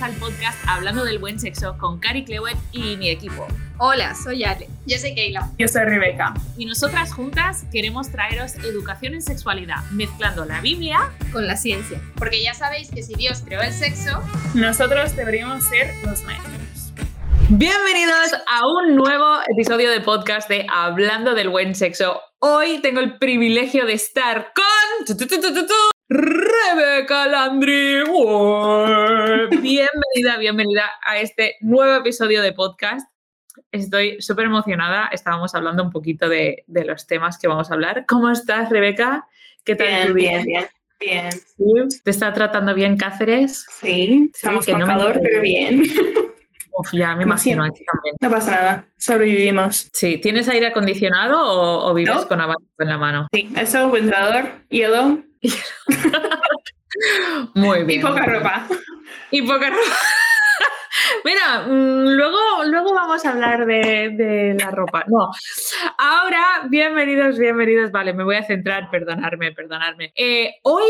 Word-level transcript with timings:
bienvenidos 0.00 0.02
al 0.02 0.14
podcast 0.14 0.58
Hablando 0.66 1.04
del 1.04 1.18
Buen 1.18 1.38
Sexo 1.38 1.76
con 1.78 1.98
Cari 1.98 2.24
Clewett 2.24 2.56
y 2.72 2.96
mi 2.96 3.10
equipo. 3.10 3.46
Hola, 3.78 4.14
soy 4.14 4.44
Ale. 4.44 4.68
Yo 4.86 4.98
soy 4.98 5.14
Keila. 5.14 5.50
Yo 5.58 5.68
soy 5.68 5.84
Rebeca. 5.84 6.34
Y 6.56 6.66
nosotras 6.66 7.12
juntas 7.12 7.64
queremos 7.72 8.10
traeros 8.10 8.54
educación 8.56 9.14
en 9.14 9.22
sexualidad, 9.22 9.82
mezclando 9.90 10.44
la 10.44 10.60
Biblia 10.60 11.10
con 11.32 11.46
la 11.46 11.56
ciencia. 11.56 12.00
Porque 12.16 12.42
ya 12.42 12.54
sabéis 12.54 12.90
que 12.90 13.02
si 13.02 13.14
Dios 13.14 13.42
creó 13.44 13.60
el 13.62 13.72
sexo, 13.72 14.22
nosotros 14.54 15.16
deberíamos 15.16 15.64
ser 15.64 15.94
los 16.04 16.22
maestros. 16.24 16.92
Bienvenidos 17.50 18.32
a 18.48 18.66
un 18.66 18.96
nuevo 18.96 19.40
episodio 19.48 19.90
de 19.90 20.00
podcast 20.00 20.48
de 20.48 20.66
Hablando 20.72 21.34
del 21.34 21.48
Buen 21.48 21.74
Sexo. 21.74 22.20
Hoy 22.38 22.80
tengo 22.80 23.00
el 23.00 23.18
privilegio 23.18 23.86
de 23.86 23.94
estar 23.94 24.52
con 24.54 25.06
Rebeca 26.12 27.28
Landry. 27.28 28.02
Bienvenida, 29.62 30.38
bienvenida 30.40 30.90
a 31.04 31.20
este 31.20 31.54
nuevo 31.60 31.94
episodio 31.94 32.42
de 32.42 32.52
podcast. 32.52 33.08
Estoy 33.70 34.20
súper 34.20 34.46
emocionada. 34.46 35.08
Estábamos 35.12 35.54
hablando 35.54 35.84
un 35.84 35.92
poquito 35.92 36.28
de, 36.28 36.64
los 36.66 37.06
temas 37.06 37.38
que 37.38 37.46
vamos 37.46 37.70
a 37.70 37.74
hablar. 37.74 38.06
¿Cómo 38.08 38.28
estás, 38.28 38.70
Rebeca? 38.70 39.28
¿Qué 39.62 39.76
tal 39.76 39.86
bien, 40.12 40.40
tu 40.40 40.48
Bien, 40.48 40.66
bien. 40.98 41.30
Bien. 41.56 41.88
¿Te 42.02 42.10
está 42.10 42.32
tratando 42.32 42.74
bien 42.74 42.96
Cáceres? 42.96 43.64
Sí, 43.80 44.32
estamos 44.34 44.66
con 44.66 44.80
calor, 44.80 45.20
pero 45.22 45.40
bien. 45.40 45.84
Uf, 46.72 46.92
ya 46.92 47.14
me 47.14 47.22
imagino 47.22 47.62
aquí 47.62 47.84
también. 47.84 48.16
No 48.20 48.30
pasa 48.30 48.50
nada, 48.50 48.84
sobrevivimos. 48.96 49.90
Sí, 49.92 50.18
¿tienes 50.18 50.48
aire 50.48 50.66
acondicionado 50.66 51.84
o, 51.84 51.94
vives 51.94 52.26
con 52.26 52.40
abanico 52.40 52.72
en 52.80 52.88
la 52.88 52.98
mano? 52.98 53.28
Sí, 53.32 53.48
eso, 53.56 53.88
ventilador, 53.92 54.50
hielo. 54.70 55.29
Muy 57.54 57.84
bien. 57.84 58.00
Y 58.00 58.02
poca 58.02 58.26
ropa. 58.26 58.66
Y 59.30 59.42
poca 59.42 59.70
ropa. 59.70 59.96
Mira, 61.24 61.62
mm, 61.66 62.08
luego, 62.08 62.38
luego 62.66 62.94
vamos 62.94 63.24
a 63.24 63.30
hablar 63.30 63.66
de, 63.66 64.56
la 64.58 64.70
ropa. 64.70 65.04
No, 65.06 65.30
ahora, 65.98 66.62
bienvenidos, 66.68 67.38
bienvenidos. 67.38 67.90
Vale, 67.90 68.12
me 68.12 68.24
voy 68.24 68.36
a 68.36 68.44
centrar, 68.44 68.90
perdonarme, 68.90 69.52
perdonarme. 69.52 70.12
Eh, 70.14 70.56
hoy 70.62 70.84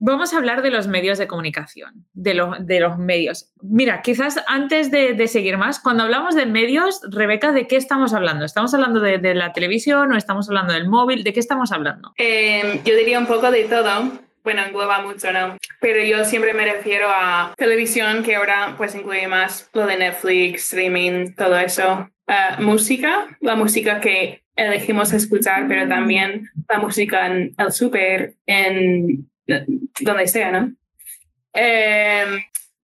vamos 0.00 0.32
a 0.32 0.38
hablar 0.38 0.62
de 0.62 0.70
los 0.70 0.88
medios 0.88 1.18
de 1.18 1.28
comunicación, 1.28 2.06
de, 2.12 2.42
de 2.60 2.80
los 2.80 2.98
medios. 2.98 3.52
Mira, 3.62 4.02
quizás 4.02 4.42
antes 4.48 4.90
de, 4.90 5.28
seguir 5.28 5.58
más, 5.58 5.78
cuando 5.78 6.02
hablamos 6.02 6.34
de 6.34 6.46
medios, 6.46 7.00
Rebeca, 7.10 7.52
¿de 7.52 7.68
qué 7.68 7.76
estamos 7.76 8.12
hablando? 8.14 8.44
¿Estamos 8.44 8.74
hablando 8.74 9.00
de, 9.00 9.34
la 9.34 9.52
televisión 9.52 10.12
o 10.12 10.16
estamos 10.16 10.48
hablando 10.48 10.72
del 10.72 10.88
móvil? 10.88 11.22
¿De 11.22 11.32
qué 11.32 11.40
estamos 11.40 11.70
hablando? 11.70 12.12
Eh, 12.18 12.80
yo 12.84 12.96
diría 12.96 13.18
un 13.18 13.26
poco 13.26 13.50
de 13.50 13.64
todo 13.64 14.10
bueno, 14.42 14.62
engloba 14.64 15.02
mucho, 15.02 15.30
¿no? 15.32 15.58
Pero 15.80 16.02
yo 16.02 16.24
siempre 16.24 16.54
me 16.54 16.64
refiero 16.64 17.08
a 17.10 17.52
televisión, 17.58 18.22
que 18.22 18.36
ahora 18.36 18.74
pues 18.78 18.94
incluye 18.94 19.28
más 19.28 19.68
lo 19.74 19.86
de 19.86 19.98
Netflix, 19.98 20.64
streaming, 20.64 21.34
todo 21.34 21.58
eso. 21.58 22.08
Uh, 22.26 22.62
música, 22.62 23.26
la 23.40 23.54
música 23.54 24.00
que 24.00 24.42
elegimos 24.56 25.12
escuchar, 25.12 25.66
pero 25.68 25.88
también 25.88 26.48
la 26.68 26.78
música 26.78 27.26
en 27.26 27.54
el 27.58 27.72
súper, 27.72 28.34
en 28.46 29.29
donde 30.00 30.26
sea, 30.26 30.50
¿no? 30.52 30.72
Eh, 31.52 32.24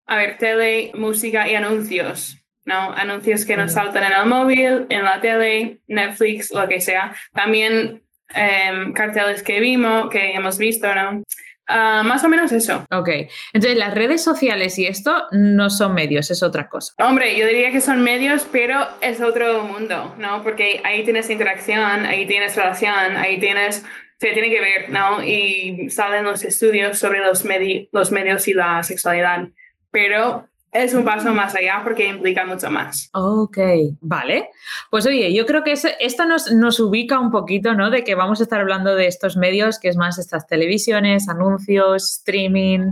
a 0.06 0.16
ver, 0.16 0.38
tele, 0.38 0.92
música 0.94 1.48
y 1.48 1.54
anuncios. 1.54 2.38
¿no? 2.64 2.92
Anuncios 2.92 3.44
que 3.46 3.56
nos 3.56 3.72
saltan 3.72 4.04
en 4.04 4.12
el 4.12 4.26
móvil, 4.26 4.86
en 4.88 5.04
la 5.04 5.20
tele, 5.20 5.78
Netflix, 5.86 6.50
lo 6.52 6.66
que 6.68 6.80
sea. 6.80 7.14
También 7.32 8.02
eh, 8.34 8.92
carteles 8.92 9.42
que 9.42 9.60
vimos, 9.60 10.10
que 10.10 10.32
hemos 10.32 10.58
visto, 10.58 10.92
¿no? 10.94 11.22
Ah, 11.68 12.02
más 12.04 12.22
o 12.22 12.28
menos 12.28 12.52
eso. 12.52 12.86
Ok. 12.92 13.08
Entonces, 13.52 13.76
las 13.76 13.94
redes 13.94 14.22
sociales 14.22 14.78
y 14.78 14.86
esto 14.86 15.26
no 15.32 15.68
son 15.68 15.94
medios, 15.94 16.30
es 16.30 16.42
otra 16.42 16.68
cosa. 16.68 16.92
Hombre, 16.98 17.36
yo 17.36 17.46
diría 17.46 17.72
que 17.72 17.80
son 17.80 18.02
medios, 18.02 18.46
pero 18.50 18.86
es 19.00 19.20
otro 19.20 19.64
mundo, 19.64 20.14
¿no? 20.18 20.42
Porque 20.44 20.80
ahí 20.84 21.02
tienes 21.04 21.28
interacción, 21.28 22.06
ahí 22.06 22.26
tienes 22.26 22.54
relación, 22.56 23.16
ahí 23.16 23.40
tienes. 23.40 23.84
Se 24.18 24.32
tiene 24.32 24.48
que 24.50 24.60
ver, 24.60 24.90
¿no? 24.90 25.22
Y 25.22 25.90
salen 25.90 26.24
los 26.24 26.42
estudios 26.42 26.98
sobre 26.98 27.20
los, 27.20 27.44
los 27.92 28.12
medios 28.12 28.48
y 28.48 28.54
la 28.54 28.82
sexualidad. 28.82 29.48
Pero 29.90 30.48
es 30.72 30.94
un 30.94 31.04
paso 31.04 31.32
más 31.32 31.54
allá 31.54 31.80
porque 31.82 32.06
implica 32.06 32.44
mucho 32.44 32.70
más. 32.70 33.08
Ok, 33.14 33.58
vale. 34.00 34.50
Pues 34.90 35.06
oye, 35.06 35.32
yo 35.32 35.46
creo 35.46 35.64
que 35.64 35.72
esto 35.72 36.26
nos, 36.26 36.52
nos, 36.52 36.80
ubica 36.80 37.18
un 37.18 37.30
poquito, 37.30 37.74
¿no? 37.74 37.90
De 37.90 38.04
que 38.04 38.14
vamos 38.14 38.40
a 38.40 38.42
estar 38.42 38.60
hablando 38.60 38.94
de 38.94 39.06
estos 39.06 39.36
medios, 39.36 39.78
que 39.78 39.88
es 39.88 39.96
más 39.96 40.18
estas 40.18 40.46
televisiones, 40.46 41.28
anuncios, 41.28 42.18
streaming, 42.18 42.90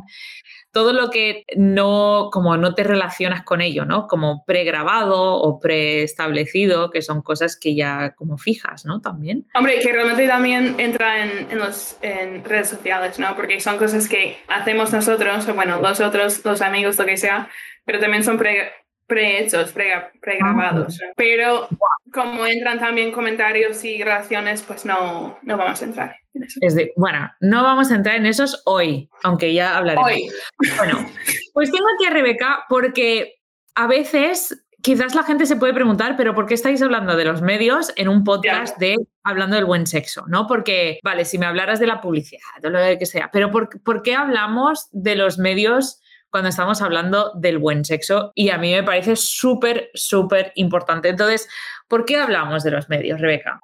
todo 0.75 0.93
lo 0.93 1.09
que 1.09 1.47
no, 1.57 2.29
como 2.33 2.57
no 2.57 2.75
te 2.75 2.83
relacionas 2.83 3.45
con 3.45 3.63
ello, 3.63 3.87
¿no? 3.87 4.09
Como 4.09 4.45
pregrabado 4.45 5.37
o 5.37 5.61
preestablecido, 5.61 6.91
que 6.91 7.01
son 7.01 7.23
cosas 7.23 7.57
que 7.57 7.75
ya 7.75 8.15
como 8.17 8.37
fijas, 8.37 8.85
¿no? 8.85 9.01
También. 9.01 9.47
Hombre, 9.55 9.79
que 9.81 9.93
realmente 9.93 10.27
también 10.27 10.75
entra 10.79 11.25
en, 11.25 11.51
en, 11.51 11.59
los, 11.59 11.97
en 12.03 12.45
redes 12.45 12.69
sociales, 12.69 13.19
¿no? 13.19 13.35
Porque 13.37 13.61
son 13.61 13.79
cosas 13.79 14.09
que 14.09 14.37
hacemos 14.49 14.93
nosotros, 14.93 15.49
o 15.49 15.55
bueno, 15.55 15.81
los 15.81 16.01
otros, 16.01 16.45
los 16.45 16.61
amigos, 16.61 16.99
lo 16.99 17.07
que 17.07 17.17
sea, 17.17 17.49
pero 17.85 18.01
también 18.01 18.25
son 18.25 18.37
pre, 18.37 18.73
prehechos, 19.07 19.73
pre, 19.73 19.93
pregrabados. 20.21 21.01
Ah, 21.03 21.13
pero 21.17 21.69
como 22.13 22.47
entran 22.47 22.79
también 22.79 23.13
comentarios 23.13 23.85
y 23.85 24.03
relaciones, 24.03 24.63
pues 24.63 24.85
no, 24.85 25.39
no 25.43 25.57
vamos 25.57 25.83
a 25.83 25.85
entrar. 25.85 26.17
En 26.35 26.45
eso. 26.45 26.59
Es 26.63 26.75
de, 26.75 26.93
bueno, 26.97 27.31
no 27.41 27.63
vamos 27.63 27.91
a 27.91 27.97
entrar 27.97 28.17
en 28.17 28.27
esos 28.27 28.63
hoy, 28.65 29.09
aunque 29.23 29.55
ya 29.55 29.77
hablaremos. 29.77 30.11
Hoy. 30.11 30.31
Bueno, 30.77 31.07
pues 31.53 31.71
tengo 31.71 31.87
aquí 31.95 32.07
a 32.07 32.11
Rebeca 32.11 32.65
porque 32.69 33.37
a 33.75 33.87
veces 33.87 34.65
quizás 34.85 35.15
la 35.15 35.23
gente 35.23 35.47
se 35.47 35.57
puede 35.57 35.73
preguntar, 35.73 36.15
pero 36.17 36.35
¿por 36.35 36.47
qué 36.47 36.55
estáis 36.55 36.83
hablando 36.83 37.17
de 37.17 37.25
los 37.25 37.41
medios 37.41 37.93
en 37.97 38.09
un 38.09 38.23
podcast 38.23 38.77
de 38.79 38.97
hablando 39.23 39.57
del 39.57 39.65
buen 39.65 39.87
sexo? 39.87 40.25
¿No? 40.27 40.47
Porque, 40.47 40.99
vale, 41.03 41.25
si 41.25 41.39
me 41.39 41.47
hablaras 41.47 41.81
de 41.81 41.87
la 41.87 42.01
publicidad 42.01 42.43
o 42.63 42.69
lo 42.69 42.79
que 42.99 43.07
sea, 43.07 43.31
pero 43.33 43.51
¿por, 43.51 43.83
¿por 43.83 44.03
qué 44.03 44.15
hablamos 44.15 44.89
de 44.93 45.17
los 45.17 45.39
medios? 45.39 46.01
Cuando 46.35 46.49
estamos 46.49 46.83
hablando 46.83 47.31
del 47.37 47.59
buen 47.59 47.85
sexo 47.85 48.33
y 48.35 48.51
a 48.51 48.59
mí 48.59 48.73
me 48.73 48.83
parece 48.83 49.15
súper, 49.15 49.93
súper 49.95 50.51
importante. 50.57 51.09
Entonces, 51.09 51.49
¿por 51.87 52.05
qué 52.05 52.17
hablamos 52.17 52.65
de 52.65 52.73
los 52.73 52.89
medios, 52.89 53.21
Rebeca? 53.21 53.61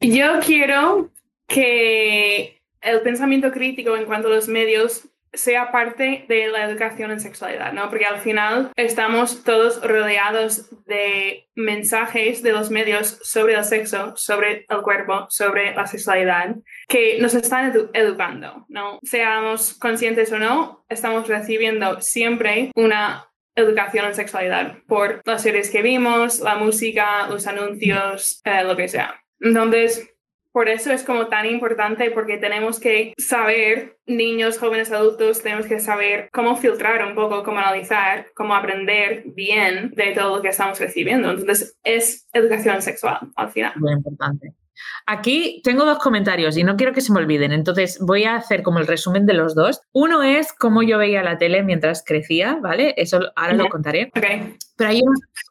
Yo 0.00 0.40
quiero 0.44 1.12
que 1.46 2.60
el 2.80 3.02
pensamiento 3.02 3.52
crítico 3.52 3.96
en 3.96 4.06
cuanto 4.06 4.26
a 4.26 4.32
los 4.32 4.48
medios 4.48 5.04
sea 5.32 5.70
parte 5.72 6.24
de 6.28 6.48
la 6.48 6.64
educación 6.64 7.10
en 7.10 7.20
sexualidad, 7.20 7.72
¿no? 7.72 7.88
Porque 7.88 8.06
al 8.06 8.18
final 8.18 8.70
estamos 8.76 9.44
todos 9.44 9.82
rodeados 9.82 10.70
de 10.86 11.48
mensajes 11.54 12.42
de 12.42 12.52
los 12.52 12.70
medios 12.70 13.18
sobre 13.22 13.54
el 13.54 13.64
sexo, 13.64 14.14
sobre 14.16 14.66
el 14.68 14.82
cuerpo, 14.82 15.26
sobre 15.28 15.74
la 15.74 15.86
sexualidad, 15.86 16.56
que 16.88 17.18
nos 17.20 17.34
están 17.34 17.72
educando, 17.92 18.66
¿no? 18.68 18.98
Seamos 19.02 19.74
conscientes 19.74 20.32
o 20.32 20.38
no, 20.38 20.84
estamos 20.88 21.28
recibiendo 21.28 22.00
siempre 22.00 22.70
una 22.74 23.28
educación 23.54 24.06
en 24.06 24.14
sexualidad 24.14 24.78
por 24.86 25.20
las 25.24 25.42
series 25.42 25.70
que 25.70 25.82
vimos, 25.82 26.40
la 26.40 26.54
música, 26.56 27.26
los 27.28 27.46
anuncios, 27.46 28.40
eh, 28.44 28.62
lo 28.64 28.76
que 28.76 28.88
sea. 28.88 29.20
Entonces, 29.40 30.08
por 30.52 30.68
eso 30.68 30.92
es 30.92 31.04
como 31.04 31.28
tan 31.28 31.46
importante 31.46 32.10
porque 32.10 32.38
tenemos 32.38 32.80
que 32.80 33.14
saber, 33.18 33.98
niños, 34.06 34.58
jóvenes, 34.58 34.90
adultos, 34.92 35.42
tenemos 35.42 35.66
que 35.66 35.80
saber 35.80 36.28
cómo 36.32 36.56
filtrar 36.56 37.06
un 37.06 37.14
poco, 37.14 37.42
cómo 37.42 37.58
analizar, 37.58 38.26
cómo 38.34 38.54
aprender 38.54 39.24
bien 39.26 39.90
de 39.94 40.12
todo 40.12 40.36
lo 40.36 40.42
que 40.42 40.48
estamos 40.48 40.78
recibiendo. 40.80 41.30
Entonces 41.30 41.76
es 41.84 42.26
educación 42.32 42.82
sexual 42.82 43.18
al 43.36 43.50
final. 43.50 43.72
Muy 43.76 43.92
importante. 43.92 44.54
Aquí 45.06 45.60
tengo 45.64 45.84
dos 45.84 45.98
comentarios 45.98 46.56
y 46.56 46.64
no 46.64 46.76
quiero 46.76 46.92
que 46.92 47.00
se 47.00 47.12
me 47.12 47.18
olviden, 47.18 47.52
entonces 47.52 47.98
voy 48.00 48.24
a 48.24 48.36
hacer 48.36 48.62
como 48.62 48.78
el 48.78 48.86
resumen 48.86 49.26
de 49.26 49.34
los 49.34 49.54
dos. 49.54 49.80
Uno 49.92 50.22
es 50.22 50.52
cómo 50.52 50.82
yo 50.82 50.98
veía 50.98 51.22
la 51.22 51.38
tele 51.38 51.62
mientras 51.62 52.04
crecía, 52.04 52.58
¿vale? 52.60 52.94
Eso 52.96 53.20
ahora 53.36 53.54
lo 53.54 53.68
contaré. 53.68 54.10
Pero 54.12 54.90
hay 54.90 55.02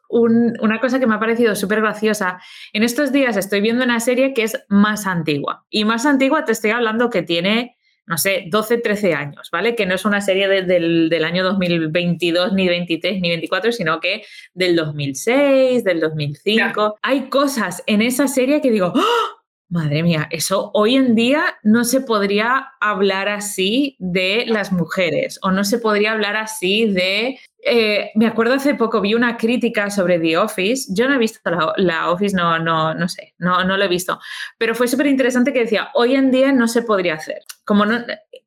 una 0.08 0.80
cosa 0.80 0.98
que 0.98 1.06
me 1.06 1.14
ha 1.14 1.20
parecido 1.20 1.54
súper 1.54 1.80
graciosa. 1.80 2.40
En 2.72 2.82
estos 2.82 3.12
días 3.12 3.36
estoy 3.36 3.60
viendo 3.60 3.84
una 3.84 4.00
serie 4.00 4.34
que 4.34 4.42
es 4.42 4.64
más 4.68 5.06
antigua. 5.06 5.64
Y 5.70 5.84
más 5.84 6.06
antigua 6.06 6.44
te 6.44 6.52
estoy 6.52 6.70
hablando 6.70 7.10
que 7.10 7.22
tiene 7.22 7.77
no 8.08 8.16
sé, 8.18 8.46
12, 8.48 8.78
13 8.78 9.14
años, 9.14 9.50
¿vale? 9.52 9.76
Que 9.76 9.86
no 9.86 9.94
es 9.94 10.04
una 10.04 10.20
serie 10.20 10.48
del, 10.48 11.08
del, 11.10 11.24
año 11.24 11.44
2022, 11.44 12.54
ni 12.54 12.66
23, 12.66 13.20
ni 13.20 13.28
24, 13.28 13.70
sino 13.70 14.00
que 14.00 14.24
del 14.54 14.74
2006, 14.76 15.84
del 15.84 16.00
2005. 16.00 16.98
Hay 17.02 17.28
cosas 17.28 17.82
en 17.86 18.00
esa 18.00 18.26
serie 18.26 18.60
que 18.60 18.70
digo, 18.70 18.92
¡Oh! 18.94 19.38
Madre 19.70 20.02
mía, 20.02 20.28
eso 20.30 20.70
hoy 20.72 20.96
en 20.96 21.14
día 21.14 21.58
no 21.62 21.84
se 21.84 22.00
podría 22.00 22.72
hablar 22.80 23.28
así 23.28 23.96
de 23.98 24.44
las 24.46 24.72
mujeres 24.72 25.38
o 25.42 25.50
no 25.50 25.62
se 25.62 25.78
podría 25.78 26.12
hablar 26.12 26.36
así 26.36 26.86
de... 26.86 27.38
Eh, 27.70 28.10
me 28.14 28.26
acuerdo 28.26 28.54
hace 28.54 28.74
poco 28.74 29.00
vi 29.00 29.14
una 29.14 29.36
crítica 29.36 29.90
sobre 29.90 30.18
The 30.18 30.38
Office. 30.38 30.92
Yo 30.94 31.08
no 31.08 31.14
he 31.14 31.18
visto 31.18 31.40
la, 31.76 32.10
Office, 32.10 32.34
no, 32.34 32.58
no, 32.58 32.94
no 32.94 33.08
sé, 33.08 33.34
no, 33.38 33.62
no 33.64 33.76
lo 33.76 33.84
he 33.84 33.88
visto. 33.88 34.18
Pero 34.56 34.74
fue 34.74 34.88
súper 34.88 35.06
interesante 35.06 35.52
que 35.52 35.60
decía, 35.60 35.90
hoy 35.94 36.14
en 36.14 36.30
día 36.30 36.52
no 36.52 36.66
se 36.68 36.82
podría 36.82 37.14
hacer. 37.14 37.42
como 37.64 37.84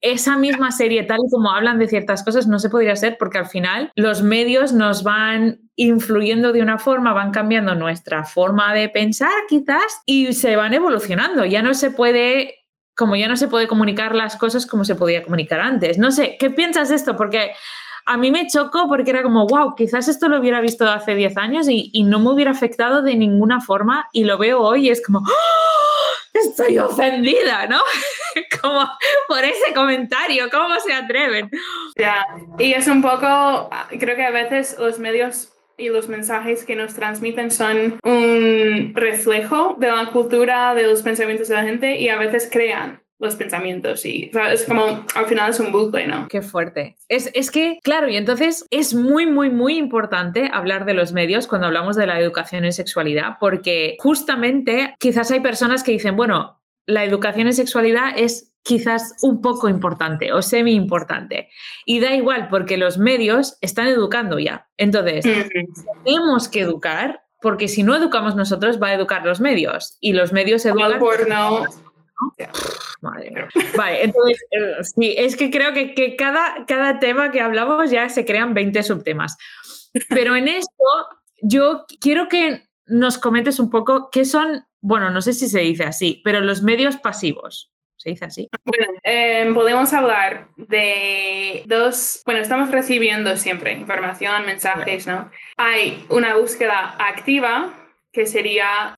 esa 0.01 0.35
misma 0.35 0.71
serie, 0.71 1.03
tal 1.03 1.19
y 1.25 1.29
como 1.29 1.51
hablan 1.51 1.77
de 1.77 1.87
ciertas 1.87 2.23
cosas, 2.23 2.47
no 2.47 2.57
se 2.57 2.69
podría 2.69 2.95
ser 2.95 3.17
porque 3.19 3.37
al 3.37 3.45
final 3.45 3.91
los 3.95 4.23
medios 4.23 4.73
nos 4.73 5.03
van 5.03 5.59
influyendo 5.75 6.51
de 6.53 6.61
una 6.63 6.79
forma, 6.79 7.13
van 7.13 7.31
cambiando 7.31 7.75
nuestra 7.75 8.23
forma 8.23 8.73
de 8.73 8.89
pensar 8.89 9.31
quizás 9.47 10.01
y 10.07 10.33
se 10.33 10.55
van 10.55 10.73
evolucionando. 10.73 11.45
Ya 11.45 11.61
no 11.61 11.75
se 11.75 11.91
puede 11.91 12.55
como 12.95 13.15
ya 13.15 13.27
no 13.27 13.37
se 13.37 13.47
puede 13.47 13.67
comunicar 13.67 14.13
las 14.13 14.35
cosas 14.35 14.65
como 14.65 14.85
se 14.85 14.95
podía 14.95 15.23
comunicar 15.23 15.59
antes. 15.59 15.97
No 15.97 16.11
sé, 16.11 16.35
¿qué 16.39 16.49
piensas 16.49 16.89
de 16.89 16.95
esto? 16.95 17.15
Porque 17.15 17.51
a 18.05 18.17
mí 18.17 18.31
me 18.31 18.47
chocó 18.47 18.87
porque 18.87 19.11
era 19.11 19.23
como, 19.23 19.45
wow, 19.47 19.75
quizás 19.75 20.07
esto 20.07 20.27
lo 20.29 20.39
hubiera 20.39 20.61
visto 20.61 20.89
hace 20.89 21.15
10 21.15 21.37
años 21.37 21.67
y, 21.69 21.91
no 22.03 22.19
me 22.19 22.31
hubiera 22.31 22.51
afectado 22.51 23.01
de 23.01 23.15
ninguna 23.15 23.61
forma 23.61 24.07
y 24.11 24.23
lo 24.23 24.37
veo 24.37 24.59
hoy 24.59 24.87
y 24.87 24.89
es 24.89 25.05
como, 25.05 25.19
¡Oh! 25.19 26.31
estoy 26.33 26.77
ofendida, 26.77 27.67
¿no? 27.67 27.79
como 28.61 28.89
por 29.27 29.43
ese 29.43 29.73
comentario, 29.73 30.49
¿cómo 30.49 30.79
se 30.79 30.93
atreven? 30.93 31.49
Ya, 31.95 32.25
y 32.57 32.73
es 32.73 32.87
un 32.87 33.01
poco, 33.01 33.69
creo 33.99 34.15
que 34.15 34.25
a 34.25 34.31
veces 34.31 34.75
los 34.79 34.99
medios 34.99 35.53
y 35.77 35.89
los 35.89 36.07
mensajes 36.07 36.63
que 36.63 36.75
nos 36.75 36.93
transmiten 36.93 37.49
son 37.49 37.99
un 38.03 38.93
reflejo 38.95 39.75
de 39.79 39.87
la 39.87 40.07
cultura, 40.07 40.75
de 40.75 40.83
los 40.83 41.01
pensamientos 41.01 41.47
de 41.47 41.55
la 41.55 41.63
gente 41.63 41.97
y 41.97 42.09
a 42.09 42.17
veces 42.17 42.49
crean 42.51 43.00
los 43.21 43.35
pensamientos 43.35 44.05
y 44.05 44.31
es 44.51 44.65
como 44.65 45.05
al 45.15 45.25
final 45.27 45.51
es 45.51 45.59
un 45.59 45.71
bucle, 45.71 46.07
¿no? 46.07 46.27
Qué 46.27 46.41
fuerte. 46.41 46.97
Es, 47.07 47.29
es, 47.33 47.51
que, 47.51 47.79
claro, 47.83 48.09
y 48.09 48.17
entonces 48.17 48.65
es 48.71 48.95
muy, 48.95 49.27
muy, 49.27 49.49
muy 49.49 49.77
importante 49.77 50.49
hablar 50.51 50.85
de 50.85 50.95
los 50.95 51.13
medios 51.13 51.47
cuando 51.47 51.67
hablamos 51.67 51.95
de 51.95 52.07
la 52.07 52.19
educación 52.19 52.65
en 52.65 52.73
sexualidad, 52.73 53.37
porque 53.39 53.95
justamente 53.99 54.95
quizás 54.99 55.29
hay 55.31 55.39
personas 55.39 55.83
que 55.83 55.91
dicen, 55.91 56.15
bueno, 56.15 56.61
la 56.87 57.05
educación 57.05 57.47
en 57.47 57.53
sexualidad 57.53 58.13
es 58.17 58.53
quizás 58.63 59.15
un 59.21 59.41
poco 59.41 59.69
importante 59.69 60.33
o 60.33 60.41
semi 60.41 60.73
importante. 60.73 61.49
Y 61.85 61.99
da 61.99 62.15
igual 62.15 62.47
porque 62.49 62.77
los 62.77 62.97
medios 62.97 63.57
están 63.61 63.87
educando 63.87 64.39
ya. 64.39 64.67
Entonces, 64.77 65.25
tenemos 66.03 66.49
que 66.49 66.61
educar 66.61 67.21
porque 67.41 67.67
si 67.67 67.83
no 67.83 67.95
educamos 67.95 68.35
nosotros 68.35 68.81
va 68.81 68.87
a 68.87 68.93
educar 68.93 69.25
los 69.25 69.39
medios 69.39 69.97
y 69.99 70.13
los 70.13 70.31
medios 70.31 70.65
educan... 70.65 70.99
Madre 73.01 73.31
mía. 73.31 73.47
Vale, 73.75 74.03
entonces, 74.03 74.37
eh, 74.51 74.83
sí, 74.83 75.15
es 75.17 75.35
que 75.35 75.49
creo 75.49 75.73
que, 75.73 75.93
que, 75.93 76.15
cada, 76.15 76.65
cada 76.67 76.99
tema 76.99 77.31
que 77.31 77.41
hablamos 77.41 77.89
ya 77.89 78.09
se 78.09 78.25
crean 78.25 78.53
20 78.53 78.83
subtemas. 78.83 79.37
Pero 80.09 80.35
en 80.35 80.47
esto, 80.47 80.83
yo 81.41 81.85
quiero 81.99 82.27
que 82.27 82.63
nos 82.85 83.17
comentes 83.17 83.59
un 83.59 83.69
poco 83.69 84.09
qué 84.11 84.25
son, 84.25 84.65
bueno, 84.81 85.09
no 85.09 85.21
sé 85.21 85.33
si 85.33 85.47
se 85.47 85.59
dice 85.59 85.83
así, 85.83 86.21
pero 86.23 86.41
los 86.41 86.61
medios 86.61 86.97
pasivos. 86.97 87.71
¿Se 87.97 88.09
dice 88.09 88.25
así? 88.25 88.49
Bueno, 88.65 88.87
em, 89.03 89.53
podemos 89.53 89.93
hablar 89.93 90.47
de 90.57 91.61
dos, 91.67 92.23
bueno, 92.25 92.41
estamos 92.41 92.71
recibiendo 92.71 93.37
siempre 93.37 93.73
información, 93.73 94.43
mensajes, 94.47 95.05
¿no? 95.05 95.29
Hay 95.57 96.03
una 96.09 96.35
búsqueda 96.35 96.95
activa, 96.97 97.71
que 98.11 98.25
sería 98.25 98.95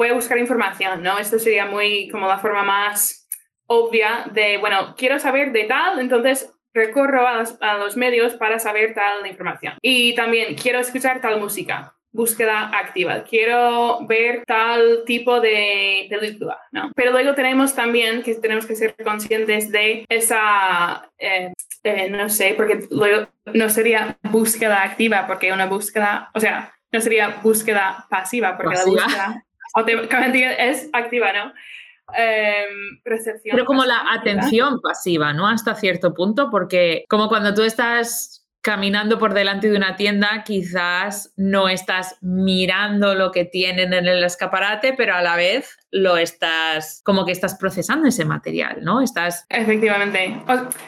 voy 0.00 0.08
a 0.08 0.14
buscar 0.14 0.38
información, 0.38 1.02
¿no? 1.02 1.18
Esto 1.18 1.38
sería 1.38 1.66
muy 1.66 2.08
como 2.08 2.26
la 2.26 2.38
forma 2.38 2.62
más 2.62 3.28
obvia 3.66 4.24
de, 4.32 4.56
bueno, 4.56 4.94
quiero 4.96 5.18
saber 5.18 5.52
de 5.52 5.64
tal, 5.64 6.00
entonces 6.00 6.50
recorro 6.72 7.28
a 7.28 7.76
los, 7.76 7.98
medios 7.98 8.32
para 8.32 8.58
saber 8.58 8.94
tal 8.94 9.26
información. 9.26 9.74
Y 9.82 10.14
también 10.14 10.54
quiero 10.54 10.78
escuchar 10.78 11.20
tal 11.20 11.38
música, 11.38 11.94
búsqueda 12.12 12.70
activa. 12.78 13.24
Quiero 13.24 14.06
ver 14.06 14.44
tal 14.46 15.02
tipo 15.04 15.38
de 15.38 16.06
película, 16.08 16.58
¿no? 16.72 16.92
Pero 16.96 17.10
luego 17.10 17.34
tenemos 17.34 17.74
también 17.74 18.22
que 18.22 18.36
tenemos 18.36 18.64
que 18.64 18.76
ser 18.76 18.96
conscientes 19.04 19.70
de 19.70 20.06
esa, 20.08 21.10
eh, 21.18 21.52
eh, 21.82 22.08
no 22.08 22.30
sé, 22.30 22.54
porque 22.56 22.86
luego 22.90 23.28
no 23.52 23.68
sería 23.68 24.16
búsqueda 24.22 24.82
activa, 24.82 25.26
porque 25.26 25.52
una 25.52 25.66
búsqueda, 25.66 26.30
o 26.32 26.40
sea, 26.40 26.72
no 26.90 27.02
sería 27.02 27.40
búsqueda 27.42 28.06
pasiva, 28.08 28.56
porque 28.56 28.76
la 28.76 28.84
búsqueda 28.86 29.44
automáticamente 29.74 30.68
es 30.70 30.88
activa, 30.92 31.32
¿no? 31.32 31.52
Em, 32.16 33.00
percepción. 33.02 33.54
Pero 33.54 33.64
como 33.64 33.84
la 33.84 34.04
atención 34.12 34.80
pasiva, 34.80 35.32
¿no? 35.32 35.48
Hasta 35.48 35.74
cierto 35.74 36.14
punto, 36.14 36.50
porque 36.50 37.04
como 37.08 37.28
cuando 37.28 37.54
tú 37.54 37.62
estás 37.62 38.40
caminando 38.62 39.18
por 39.18 39.32
delante 39.32 39.70
de 39.70 39.76
una 39.76 39.96
tienda, 39.96 40.42
quizás 40.44 41.32
no 41.36 41.68
estás 41.68 42.18
mirando 42.20 43.14
lo 43.14 43.30
que 43.30 43.44
tienen 43.44 43.94
en 43.94 44.06
el 44.06 44.22
escaparate, 44.22 44.92
pero 44.92 45.14
a 45.14 45.22
la 45.22 45.36
vez 45.36 45.78
lo 45.90 46.18
estás, 46.18 47.00
como 47.04 47.24
que 47.24 47.32
estás 47.32 47.54
procesando 47.54 48.08
ese 48.08 48.24
material, 48.24 48.78
¿no? 48.82 49.00
Estás... 49.00 49.46
Efectivamente. 49.48 50.36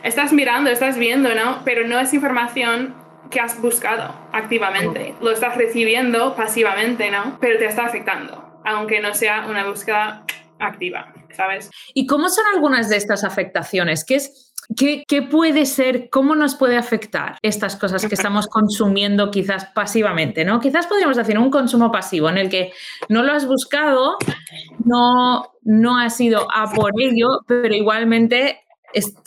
estás 0.03 0.33
mirando, 0.33 0.71
estás 0.71 0.99
viendo, 0.99 1.35
¿no? 1.35 1.63
Pero 1.65 1.87
no 1.87 1.99
es 1.99 2.13
información 2.13 2.95
que 3.31 3.41
has 3.41 3.61
buscado 3.63 4.15
activamente. 4.33 5.15
Lo 5.23 5.31
estás 5.31 5.57
recibiendo 5.57 6.37
pasivamente, 6.37 7.11
¿no? 7.11 7.39
Pero 7.41 7.59
te 7.59 7.65
está 7.65 7.87
afectando 7.87 8.52
aunque 8.65 9.01
no 9.01 9.15
sea 9.15 9.47
una 9.49 9.69
búsqueda 9.69 10.25
activa, 10.59 11.13
¿sabes? 11.37 11.71
¿Y 11.95 12.07
cómo 12.07 12.29
son 12.29 12.45
algunas 12.55 12.89
de 12.89 12.97
estas 12.97 13.25
afectaciones? 13.25 14.05
¿Qué 14.05 14.17
es... 14.17 14.49
¿Qué, 14.77 15.03
¿Qué, 15.07 15.23
puede 15.23 15.67
ser, 15.67 16.09
cómo 16.09 16.35
nos 16.37 16.55
puede 16.55 16.79
afectar 16.79 17.37
estas 17.43 17.77
cosas 17.77 18.07
que 18.07 18.15
estamos 18.15 18.47
consumiendo 18.47 19.31
quizás 19.31 19.67
pasivamente? 19.75 20.45
¿no? 20.45 20.61
Quizás 20.61 20.87
podríamos 20.87 21.17
decir 21.17 21.37
un 21.37 21.51
consumo 21.51 21.91
pasivo 21.91 22.31
en 22.31 22.39
el 22.39 22.49
que 22.49 22.73
no 23.09 23.23
lo 23.23 23.33
has 23.33 23.45
buscado, 23.45 24.17
no, 24.85 25.51
no 25.63 25.99
has 25.99 26.19
ido 26.21 26.47
a 26.51 26.73
por 26.73 26.93
ello, 26.97 27.41
pero 27.47 27.75
igualmente 27.75 28.61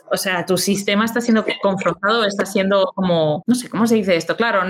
o 0.10 0.18
sea, 0.18 0.46
tu 0.46 0.58
sistema 0.58 1.06
está 1.06 1.22
siendo 1.22 1.46
confrontado, 1.62 2.26
está 2.26 2.46
siendo 2.46 2.92
como, 2.96 3.44
no 3.48 3.56
sé, 3.56 3.70
¿cómo 3.70 3.88
se 3.88 3.96
dice 3.96 4.16
esto? 4.16 4.36
Claro, 4.36 4.64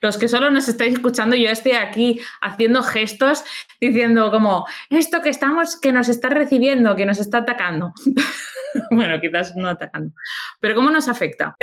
los 0.00 0.18
que 0.18 0.28
solo 0.28 0.50
nos 0.50 0.68
estáis 0.68 0.94
escuchando, 0.94 1.36
yo 1.36 1.50
estoy 1.50 1.72
aquí 1.72 2.20
haciendo 2.40 2.82
gestos 2.82 3.44
diciendo 3.80 4.30
como, 4.30 4.66
esto 4.90 5.22
que 5.22 5.30
estamos, 5.30 5.78
que 5.78 5.92
nos 5.92 6.08
está 6.08 6.28
recibiendo, 6.28 6.96
que 6.96 7.06
nos 7.06 7.18
está 7.18 7.38
atacando. 7.38 7.92
bueno, 8.90 9.20
quizás 9.20 9.54
no 9.56 9.68
atacando. 9.68 10.12
Pero 10.60 10.74
¿cómo 10.74 10.90
nos 10.90 11.08
afecta? 11.08 11.56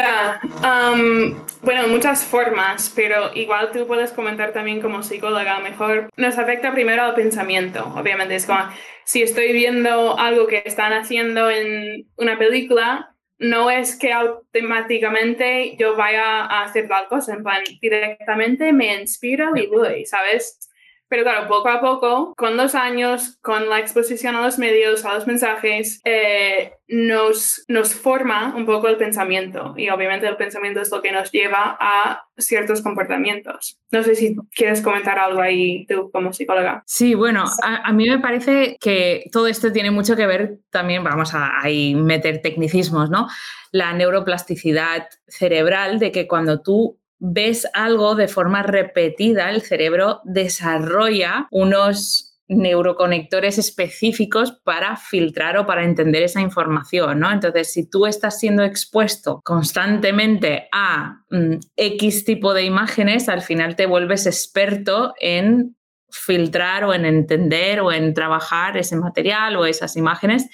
bueno, 1.62 1.88
muchas 1.88 2.24
formas, 2.24 2.92
pero 2.96 3.32
igual 3.34 3.72
tú 3.72 3.88
puedes 3.88 4.12
comentar 4.12 4.52
también 4.52 4.82
como 4.82 5.04
psicóloga 5.04 5.60
mejor. 5.60 6.10
Nos 6.18 6.38
afecta 6.38 6.72
primero 6.72 7.04
al 7.04 7.14
pensamiento, 7.14 7.86
obviamente. 7.96 8.36
Es 8.36 8.46
como, 8.46 8.60
si 9.04 9.22
estoy 9.22 9.54
viendo 9.54 10.18
algo 10.18 10.48
que 10.48 10.64
están 10.66 10.94
haciendo 10.94 11.50
en 11.50 12.08
una 12.18 12.38
película, 12.38 13.16
no 13.40 13.70
es 13.70 13.98
que 13.98 14.14
automáticamente 14.14 15.76
yo 15.78 15.96
vaya 15.96 16.46
a 16.46 16.64
hacer 16.64 16.88
tal 16.88 17.08
cosa, 17.08 17.34
en 17.34 17.44
plan, 17.44 17.64
directamente 17.82 18.74
me 18.74 19.00
inspiro 19.00 19.56
y 19.56 19.68
voy, 19.68 20.06
¿sabes? 20.06 20.67
Pero 21.10 21.24
claro, 21.24 21.48
poco 21.48 21.70
a 21.70 21.80
poco, 21.80 22.34
con 22.36 22.58
los 22.58 22.76
años, 22.76 23.38
con 23.42 23.70
la 23.70 23.80
exposición 23.80 24.36
a 24.36 24.42
los 24.42 24.60
medios, 24.60 25.06
a 25.06 25.14
los 25.14 25.26
mensajes, 25.26 26.02
eh, 26.04 26.74
nos, 26.88 27.64
nos 27.68 27.94
forma 27.94 28.54
un 28.56 28.66
poco 28.66 28.88
el 28.88 28.98
pensamiento. 28.98 29.74
Y 29.78 29.90
obviamente 29.90 30.28
el 30.28 30.38
pensamiento 30.38 30.82
es 30.82 30.92
lo 30.92 31.02
que 31.02 31.12
nos 31.12 31.32
lleva 31.32 31.78
a 31.80 32.26
ciertos 32.38 32.82
comportamientos. 32.82 33.78
No 33.92 34.04
sé 34.04 34.16
si 34.16 34.36
quieres 34.56 34.82
comentar 34.82 35.18
algo 35.20 35.42
ahí 35.42 35.86
tú 35.86 36.10
como 36.12 36.34
psicóloga. 36.34 36.84
Sí, 36.86 37.16
bueno, 37.16 37.46
a, 37.64 37.92
mí 37.94 38.10
me 38.10 38.20
parece 38.20 38.78
que 38.80 39.30
todo 39.32 39.48
esto 39.48 39.72
tiene 39.72 39.92
mucho 39.92 40.16
que 40.16 40.28
ver 40.28 40.60
también, 40.70 41.04
vamos 41.04 41.34
a 41.34 41.60
ahí 41.62 41.96
meter 41.96 42.42
tecnicismos, 42.42 43.10
¿no? 43.10 43.28
La 43.72 43.94
neuroplasticidad 43.94 45.08
cerebral, 45.28 46.00
de 46.00 46.12
que 46.12 46.28
cuando 46.28 46.62
tú 46.62 46.98
ves 47.20 47.68
algo 47.74 48.16
de 48.16 48.28
forma 48.28 48.64
repetida, 48.64 49.50
el 49.50 49.62
cerebro 49.62 50.22
desarrolla 50.24 51.48
unos 51.52 52.28
neuroconectores 52.50 53.58
específicos 53.58 54.54
para 54.64 54.96
filtrar 54.96 55.58
o 55.58 55.66
para 55.66 55.84
entender 55.84 56.24
esa 56.24 56.42
información, 56.42 57.20
¿no? 57.20 57.32
Entonces, 57.32 57.74
si 57.74 57.90
tú 57.90 58.06
estás 58.06 58.40
siendo 58.40 58.64
expuesto 58.64 59.42
constantemente 59.44 60.70
a 60.72 61.24
mm, 61.30 61.56
X 61.76 62.24
tipo 62.24 62.54
de 62.54 62.64
imágenes, 62.64 63.28
al 63.28 63.42
final 63.42 63.76
te 63.76 63.86
vuelves 63.86 64.26
experto 64.26 65.14
en 65.20 65.76
filtrar 66.10 66.86
o 66.86 66.94
en 66.94 67.06
entender 67.06 67.82
o 67.82 67.92
en 67.92 68.14
trabajar 68.14 68.78
ese 68.78 68.96
material 68.96 69.58
o 69.58 69.66
esas 69.66 69.98
imágenes. 69.98 70.48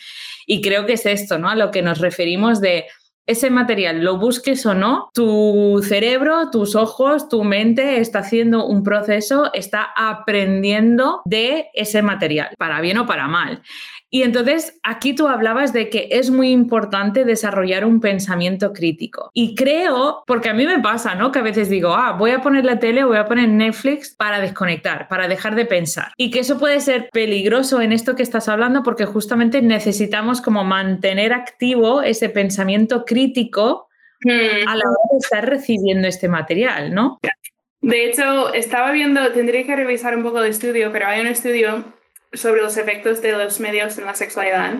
Y 0.47 0.61
creo 0.61 0.87
que 0.87 0.93
es 0.93 1.05
esto, 1.05 1.37
¿no? 1.37 1.49
A 1.49 1.55
lo 1.55 1.69
que 1.69 1.83
nos 1.83 1.99
referimos 1.99 2.59
de 2.59 2.85
ese 3.25 3.49
material, 3.49 4.03
lo 4.03 4.17
busques 4.17 4.65
o 4.65 4.73
no, 4.73 5.09
tu 5.13 5.81
cerebro, 5.83 6.49
tus 6.51 6.75
ojos, 6.75 7.29
tu 7.29 7.43
mente 7.43 7.99
está 7.99 8.19
haciendo 8.19 8.65
un 8.65 8.83
proceso, 8.83 9.51
está 9.53 9.89
aprendiendo 9.95 11.21
de 11.25 11.67
ese 11.73 12.01
material, 12.01 12.49
para 12.57 12.81
bien 12.81 12.97
o 12.97 13.05
para 13.05 13.27
mal. 13.27 13.61
Y 14.13 14.21
entonces 14.21 14.79
aquí 14.83 15.15
tú 15.15 15.27
hablabas 15.27 15.73
de 15.73 15.89
que 15.89 16.07
es 16.11 16.29
muy 16.29 16.51
importante 16.51 17.25
desarrollar 17.25 17.83
un 17.83 17.99
pensamiento 17.99 18.71
crítico. 18.71 19.31
Y 19.33 19.55
creo, 19.55 20.23
porque 20.27 20.49
a 20.49 20.53
mí 20.53 20.67
me 20.67 20.77
pasa, 20.77 21.15
¿no? 21.15 21.31
Que 21.31 21.39
a 21.39 21.41
veces 21.41 21.67
digo, 21.67 21.95
ah, 21.95 22.11
voy 22.11 22.29
a 22.29 22.39
poner 22.39 22.63
la 22.63 22.77
tele 22.77 23.03
o 23.03 23.07
voy 23.07 23.17
a 23.17 23.25
poner 23.25 23.49
Netflix 23.49 24.13
para 24.15 24.39
desconectar, 24.39 25.07
para 25.07 25.27
dejar 25.27 25.55
de 25.55 25.65
pensar. 25.65 26.11
Y 26.15 26.29
que 26.29 26.41
eso 26.41 26.59
puede 26.59 26.79
ser 26.79 27.09
peligroso 27.11 27.81
en 27.81 27.91
esto 27.91 28.15
que 28.15 28.21
estás 28.21 28.47
hablando 28.49 28.83
porque 28.83 29.05
justamente 29.05 29.63
necesitamos 29.63 30.41
como 30.41 30.63
mantener 30.63 31.33
activo 31.33 32.03
ese 32.03 32.29
pensamiento 32.29 33.05
crítico 33.05 33.87
hmm. 34.23 34.67
a 34.67 34.75
la 34.75 34.83
hora 34.85 35.09
de 35.11 35.17
estar 35.17 35.49
recibiendo 35.49 36.07
este 36.07 36.29
material, 36.29 36.93
¿no? 36.93 37.17
De 37.81 38.05
hecho, 38.05 38.53
estaba 38.53 38.91
viendo, 38.91 39.31
tendría 39.31 39.65
que 39.65 39.75
revisar 39.75 40.15
un 40.15 40.21
poco 40.21 40.39
de 40.39 40.49
estudio, 40.49 40.91
pero 40.91 41.07
hay 41.07 41.19
un 41.19 41.27
estudio 41.27 41.83
sobre 42.33 42.61
los 42.61 42.77
efectos 42.77 43.21
de 43.21 43.31
los 43.33 43.59
medios 43.59 43.97
en 43.97 44.05
la 44.05 44.15
sexualidad. 44.15 44.75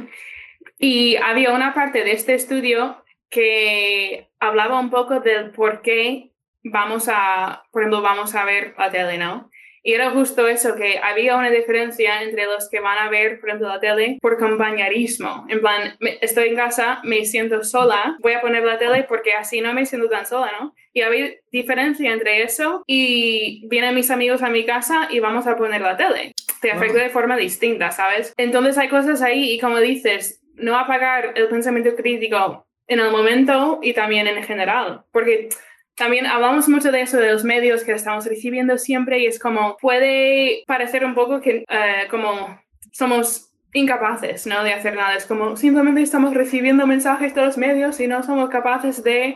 Y 0.80 1.16
había 1.18 1.52
una 1.52 1.74
parte 1.74 2.04
de 2.04 2.12
este 2.12 2.34
estudio 2.34 3.04
que 3.30 4.30
hablaba 4.40 4.80
un 4.80 4.90
poco 4.90 5.20
del 5.20 5.52
por 5.52 5.82
qué 5.82 6.32
vamos 6.64 7.10
a, 7.12 7.64
por 7.72 7.82
ejemplo, 7.82 8.02
vamos 8.02 8.36
a 8.36 8.46
ver 8.46 8.74
la 8.78 8.92
tele, 8.92 9.18
¿no? 9.18 9.50
Y 9.86 9.94
era 9.94 10.12
justo 10.12 10.48
eso, 10.48 10.76
que 10.76 10.98
había 11.04 11.36
una 11.36 11.50
diferencia 11.50 12.24
entre 12.24 12.46
los 12.46 12.70
que 12.70 12.80
van 12.80 12.98
a 13.00 13.10
ver, 13.10 13.42
por 13.42 13.50
ejemplo, 13.50 13.68
la 13.68 13.82
tele 13.82 14.18
por 14.22 14.40
compañerismo. 14.40 15.46
En 15.50 15.60
plan, 15.60 15.98
estoy 16.22 16.50
en 16.50 16.56
casa, 16.56 17.02
me 17.04 17.26
siento 17.26 17.66
sola, 17.66 18.16
voy 18.22 18.32
a 18.32 18.40
poner 18.40 18.64
la 18.64 18.78
tele 18.78 19.04
porque 19.04 19.34
así 19.34 19.60
no 19.60 19.74
me 19.74 19.86
siento 19.86 20.08
tan 20.08 20.26
sola, 20.26 20.54
¿no? 20.58 20.74
Y 20.94 21.02
había 21.02 21.32
diferencia 21.52 22.14
entre 22.14 22.44
eso 22.44 22.84
y 22.88 23.68
vienen 23.68 23.94
mis 23.94 24.10
amigos 24.10 24.42
a 24.42 24.50
mi 24.50 24.66
casa 24.66 25.10
y 25.10 25.20
vamos 25.20 25.48
a 25.48 25.58
poner 25.58 25.82
la 25.82 25.98
tele. 25.98 26.34
Te 26.64 26.72
afecta 26.72 27.00
de 27.00 27.10
forma 27.10 27.36
distinta, 27.36 27.92
¿sabes? 27.92 28.34
Entonces 28.38 28.78
hay 28.78 28.88
cosas 28.88 29.22
ahí 29.22 29.52
y 29.52 29.60
como 29.60 29.80
dices, 29.82 30.42
no 30.56 30.78
apagar 30.78 31.34
el 31.36 31.50
pensamiento 31.50 31.94
crítico 31.94 32.66
en 32.88 33.02
el 33.02 33.12
momento 33.12 33.82
y 33.84 33.92
también 33.92 34.28
en 34.28 34.42
general, 34.44 35.04
porque 35.12 35.50
también 35.96 36.26
hablamos 36.26 36.70
mucho 36.70 36.90
de 36.90 37.02
eso, 37.02 37.18
de 37.18 37.34
los 37.34 37.44
medios 37.44 37.84
que 37.84 37.92
estamos 37.92 38.26
recibiendo 38.26 38.78
siempre 38.78 39.20
y 39.20 39.26
es 39.26 39.40
como, 39.40 39.76
puede 39.76 40.64
parecer 40.66 41.04
un 41.04 41.16
poco 41.16 41.42
que 41.42 41.66
eh, 41.68 42.08
como 42.10 42.58
somos 42.94 43.50
incapaces, 43.74 44.48
¿no? 44.48 44.64
De 44.64 44.72
hacer 44.72 44.96
nada. 44.96 45.16
Es 45.16 45.26
como 45.26 45.58
simplemente 45.58 46.02
estamos 46.02 46.34
recibiendo 46.34 46.88
mensajes 46.88 47.36
de 47.36 47.46
los 47.46 47.58
medios 47.58 48.00
y 48.00 48.08
no 48.08 48.24
somos 48.24 48.50
capaces 48.50 49.04
de 49.04 49.36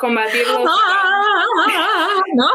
combatirlos. 0.00 0.64
no, 2.34 2.50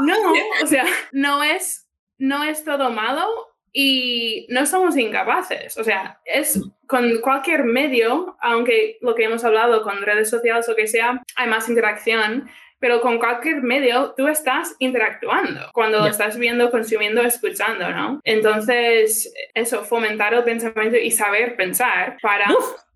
no, 0.00 0.32
o 0.62 0.66
sea, 0.66 0.86
no 1.12 1.42
es, 1.42 1.83
no 2.24 2.42
es 2.42 2.64
todo 2.64 2.90
malo 2.90 3.26
y 3.72 4.46
no 4.48 4.64
somos 4.64 4.96
incapaces. 4.96 5.76
O 5.76 5.84
sea, 5.84 6.20
es 6.24 6.60
con 6.86 7.20
cualquier 7.20 7.64
medio, 7.64 8.36
aunque 8.40 8.98
lo 9.02 9.14
que 9.14 9.24
hemos 9.24 9.44
hablado 9.44 9.82
con 9.82 10.00
redes 10.00 10.30
sociales 10.30 10.68
o 10.68 10.76
que 10.76 10.86
sea, 10.86 11.22
hay 11.36 11.48
más 11.48 11.68
interacción, 11.68 12.48
pero 12.78 13.00
con 13.00 13.18
cualquier 13.18 13.62
medio 13.62 14.14
tú 14.16 14.28
estás 14.28 14.74
interactuando 14.78 15.70
cuando 15.72 16.00
lo 16.00 16.06
estás 16.06 16.38
viendo, 16.38 16.70
consumiendo, 16.70 17.22
escuchando, 17.22 17.90
¿no? 17.90 18.20
Entonces, 18.24 19.32
eso, 19.54 19.84
fomentar 19.84 20.34
el 20.34 20.44
pensamiento 20.44 20.98
y 20.98 21.10
saber 21.10 21.56
pensar 21.56 22.18
para... 22.20 22.46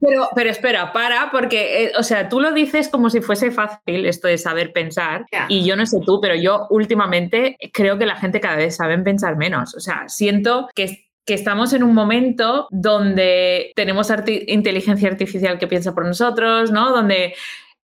pero, 0.00 0.28
pero 0.34 0.50
espera, 0.50 0.92
para, 0.92 1.30
porque, 1.30 1.84
eh, 1.84 1.92
o 1.98 2.02
sea, 2.02 2.28
tú 2.28 2.40
lo 2.40 2.52
dices 2.52 2.88
como 2.88 3.10
si 3.10 3.20
fuese 3.20 3.50
fácil 3.50 4.06
esto 4.06 4.28
de 4.28 4.38
saber 4.38 4.72
pensar, 4.72 5.26
y 5.48 5.64
yo 5.64 5.76
no 5.76 5.86
sé 5.86 5.98
tú, 6.04 6.20
pero 6.20 6.34
yo 6.34 6.66
últimamente 6.70 7.56
creo 7.72 7.98
que 7.98 8.06
la 8.06 8.16
gente 8.16 8.40
cada 8.40 8.56
vez 8.56 8.76
sabe 8.76 8.98
pensar 8.98 9.36
menos. 9.36 9.74
O 9.74 9.80
sea, 9.80 10.08
siento 10.08 10.68
que 10.74 11.08
que 11.28 11.34
estamos 11.34 11.74
en 11.74 11.82
un 11.82 11.92
momento 11.94 12.68
donde 12.70 13.72
tenemos 13.76 14.10
inteligencia 14.46 15.10
artificial 15.10 15.58
que 15.58 15.66
piensa 15.66 15.94
por 15.94 16.06
nosotros, 16.06 16.70
¿no? 16.70 16.90
Donde, 16.90 17.34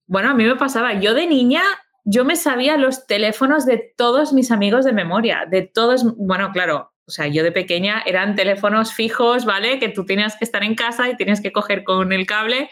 bueno, 0.06 0.30
a 0.30 0.34
mí 0.34 0.44
me 0.44 0.56
pasaba, 0.56 0.94
yo 0.94 1.12
de 1.12 1.26
niña 1.26 1.60
yo 2.04 2.24
me 2.24 2.36
sabía 2.36 2.76
los 2.76 3.06
teléfonos 3.06 3.66
de 3.66 3.94
todos 3.96 4.32
mis 4.32 4.50
amigos 4.50 4.84
de 4.84 4.92
memoria, 4.92 5.46
de 5.50 5.62
todos, 5.62 6.04
bueno, 6.16 6.50
claro, 6.52 6.92
o 7.06 7.10
sea, 7.10 7.26
yo 7.26 7.42
de 7.42 7.52
pequeña 7.52 8.02
eran 8.06 8.34
teléfonos 8.34 8.94
fijos, 8.94 9.44
¿vale? 9.44 9.78
Que 9.78 9.88
tú 9.88 10.06
tenías 10.06 10.36
que 10.36 10.44
estar 10.44 10.62
en 10.62 10.74
casa 10.74 11.08
y 11.08 11.16
tienes 11.16 11.40
que 11.40 11.52
coger 11.52 11.84
con 11.84 12.12
el 12.12 12.26
cable, 12.26 12.70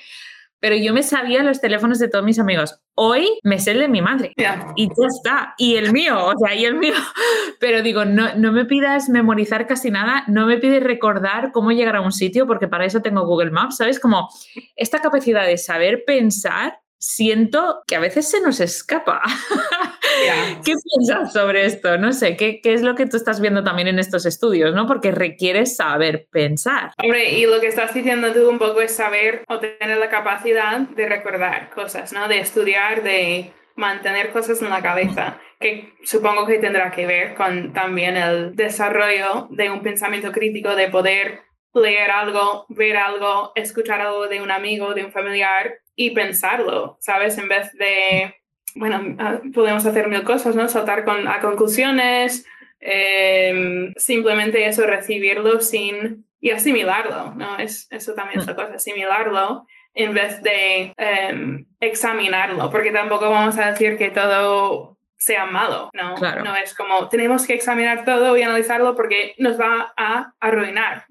pero 0.63 0.77
yo 0.77 0.95
me 0.95 1.03
sabía 1.03 1.43
los 1.43 1.61
teléfonos 1.61 1.99
de 1.99 2.09
todos 2.09 2.25
mis 2.25 2.39
amigos. 2.39 2.81
Hoy 2.95 3.27
me 3.43 3.59
sé 3.59 3.73
el 3.73 3.81
de 3.81 3.89
mi 3.89 4.01
madre 4.01 4.33
y 4.77 4.87
ya 4.87 5.07
está, 5.09 5.55
y 5.59 5.75
el 5.75 5.93
mío, 5.93 6.25
o 6.25 6.39
sea, 6.39 6.55
y 6.55 6.65
el 6.67 6.77
mío. 6.77 6.95
Pero 7.59 7.83
digo, 7.83 8.05
no, 8.05 8.35
no 8.37 8.53
me 8.53 8.65
pidas 8.65 9.09
memorizar 9.09 9.67
casi 9.67 9.91
nada, 9.91 10.25
no 10.29 10.47
me 10.47 10.59
pides 10.59 10.83
recordar 10.83 11.51
cómo 11.53 11.73
llegar 11.73 11.97
a 11.97 12.01
un 12.01 12.13
sitio, 12.13 12.47
porque 12.47 12.69
para 12.69 12.85
eso 12.85 13.03
tengo 13.03 13.27
Google 13.27 13.51
Maps, 13.51 13.79
¿sabes? 13.79 13.99
Como 13.99 14.29
esta 14.77 15.01
capacidad 15.01 15.47
de 15.47 15.59
saber 15.59 16.05
pensar 16.07 16.82
siento 17.03 17.83
que 17.85 17.97
a 17.97 18.01
veces 18.01 18.31
se 18.31 18.41
nos 18.41 18.61
escapa. 18.61 19.21
¿Qué 20.65 20.73
piensas 20.73 21.33
sobre 21.33 21.67
esto? 21.67 21.99
No 21.99 22.13
sé, 22.13 22.37
¿qué, 22.37 22.61
¿qué, 22.61 22.75
es 22.75 22.83
lo 22.83 22.95
que 22.95 23.07
tú 23.07 23.17
estás 23.17 23.41
viendo 23.41 23.65
también 23.65 23.89
en 23.89 23.99
estos 23.99 24.25
estudios? 24.25 24.73
¿no? 24.73 24.87
Porque 24.87 25.11
requiere 25.11 25.67
saber 25.67 26.29
pensar. 26.31 26.93
Hombre, 27.03 27.31
y 27.33 27.47
lo 27.47 27.61
que 27.61 27.67
estás 27.67 27.93
diciendo 27.93 28.33
tú 28.33 28.49
un 28.49 28.59
poco 28.59 28.81
es 28.83 28.95
saber 28.95 29.43
o 29.49 29.59
tener 29.59 29.99
la 29.99 30.11
capacidad 30.11 30.79
de 30.79 31.09
recordar 31.09 31.71
cosas, 31.71 32.13
¿no? 32.13 32.29
De 32.29 32.39
estudiar, 32.39 33.03
de 33.03 33.53
mantener 33.75 34.31
cosas 34.31 34.63
en 34.63 34.71
la 34.71 34.81
cabeza, 34.81 35.41
que 35.59 35.95
supongo 36.05 36.47
que 36.47 36.59
tendrá 36.59 36.93
que 36.93 37.07
ver 37.07 37.35
con 37.35 37.73
también 37.73 38.17
el 38.17 38.55
desarrollo 38.55 39.49
de 39.51 39.71
un 39.71 39.83
pensamiento 39.83 40.31
crítico, 40.31 40.77
de 40.77 40.89
poder 40.89 41.41
leer 41.75 42.11
algo, 42.13 42.67
ver 42.69 42.97
algo, 42.97 43.51
escuchar 43.57 44.01
algo 44.01 44.29
de 44.29 44.41
un 44.41 44.53
amigo, 44.53 44.95
de 44.95 45.05
un 45.05 45.11
familiar 45.11 45.82
y 45.97 46.11
pensarlo, 46.11 46.97
¿sabes? 47.01 47.39
En 47.39 47.49
vez 47.49 47.73
de, 47.75 48.35
bueno, 48.75 49.17
ah, 49.19 49.41
podemos 49.55 49.85
hacer 49.87 50.09
mil 50.09 50.25
cosas, 50.25 50.57
¿no? 50.57 50.69
Saltar 50.69 51.05
con, 51.05 51.29
a 51.29 51.41
conclusiones, 51.41 52.47
em, 52.81 53.93
simplemente 53.97 54.67
eso, 54.67 54.87
recibirlo 54.87 55.61
sin 55.61 56.27
y 56.41 56.51
asimilarlo, 56.51 57.35
¿no? 57.37 57.59
Es, 57.59 57.87
eso 57.91 58.15
también 58.15 58.41
es 58.41 58.47
la 58.47 58.57
cosa, 58.57 58.75
asimilarlo 58.75 59.67
en 59.95 60.15
vez 60.15 60.43
de 60.43 60.93
em, 60.97 61.67
examinarlo, 61.81 62.71
porque 62.71 62.91
tampoco 62.91 63.31
vamos 63.31 63.59
a 63.59 63.73
decir 63.73 63.97
que 63.99 64.11
todo 64.11 64.92
sea 65.25 65.47
malo, 65.47 65.91
¿no? 65.93 66.15
No 66.17 66.57
es 66.57 66.75
como 66.75 67.09
tenemos 67.09 67.47
que 67.47 67.55
examinar 67.55 68.05
todo 68.05 68.37
y 68.37 68.43
analizarlo 68.43 68.95
porque 68.97 69.35
nos 69.39 69.59
va 69.59 69.93
a 69.97 70.35
arruinar. 70.41 71.07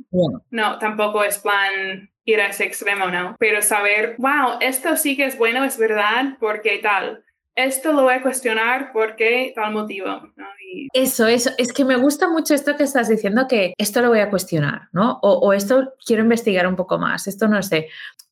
No, 0.49 0.77
tampoco 0.79 1.23
es 1.23 1.39
plan 1.39 2.09
ir 2.25 2.41
a 2.41 2.47
ese 2.47 2.65
extremo, 2.65 3.07
¿no? 3.07 3.35
Pero 3.39 3.61
saber, 3.61 4.15
wow, 4.17 4.57
esto 4.59 4.95
sí 4.95 5.15
que 5.15 5.25
es 5.25 5.37
bueno, 5.37 5.63
es 5.63 5.77
verdad, 5.77 6.37
porque 6.39 6.79
tal. 6.79 7.23
Esto 7.55 7.91
lo 7.91 8.03
voy 8.03 8.13
a 8.13 8.21
cuestionar 8.21 8.91
porque 8.93 9.51
tal 9.55 9.73
motivo. 9.73 10.07
¿no? 10.07 10.47
Eso, 10.93 11.27
eso. 11.27 11.51
Es 11.57 11.73
que 11.73 11.83
me 11.83 11.97
gusta 11.97 12.29
mucho 12.29 12.53
esto 12.53 12.77
que 12.77 12.83
estás 12.83 13.09
diciendo, 13.09 13.47
que 13.47 13.73
esto 13.77 14.01
lo 14.01 14.09
voy 14.09 14.19
a 14.19 14.29
cuestionar, 14.29 14.87
¿no? 14.93 15.19
O, 15.21 15.33
o 15.33 15.53
esto 15.53 15.93
quiero 16.05 16.23
investigar 16.23 16.65
un 16.67 16.75
poco 16.75 16.97
más. 16.97 17.27
Esto 17.27 17.47
no 17.47 17.61
sé. 17.61 17.89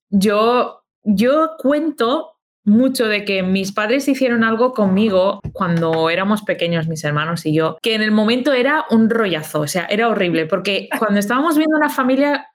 Yo, 0.10 0.84
yo 1.04 1.58
cuento 1.58 2.39
mucho 2.66 3.08
de 3.08 3.26
que 3.26 3.44
mis 3.44 3.72
padres 3.72 4.08
hicieron 4.08 4.44
algo 4.44 4.74
conmigo 4.74 5.40
cuando 5.54 6.10
éramos 6.10 6.44
pequeños, 6.44 6.88
mis 6.88 7.04
hermanos 7.04 7.46
y 7.46 7.54
yo, 7.54 7.78
que 7.82 7.96
en 7.96 8.02
el 8.02 8.12
momento 8.12 8.54
era 8.54 8.86
un 8.90 9.10
rollazo, 9.10 9.62
o 9.62 9.68
sea, 9.68 9.86
era 9.86 10.08
horrible, 10.08 10.46
porque 10.46 10.90
cuando 11.00 11.20
estábamos 11.20 11.58
viendo 11.58 11.78
una 11.78 11.90
familia 11.90 12.49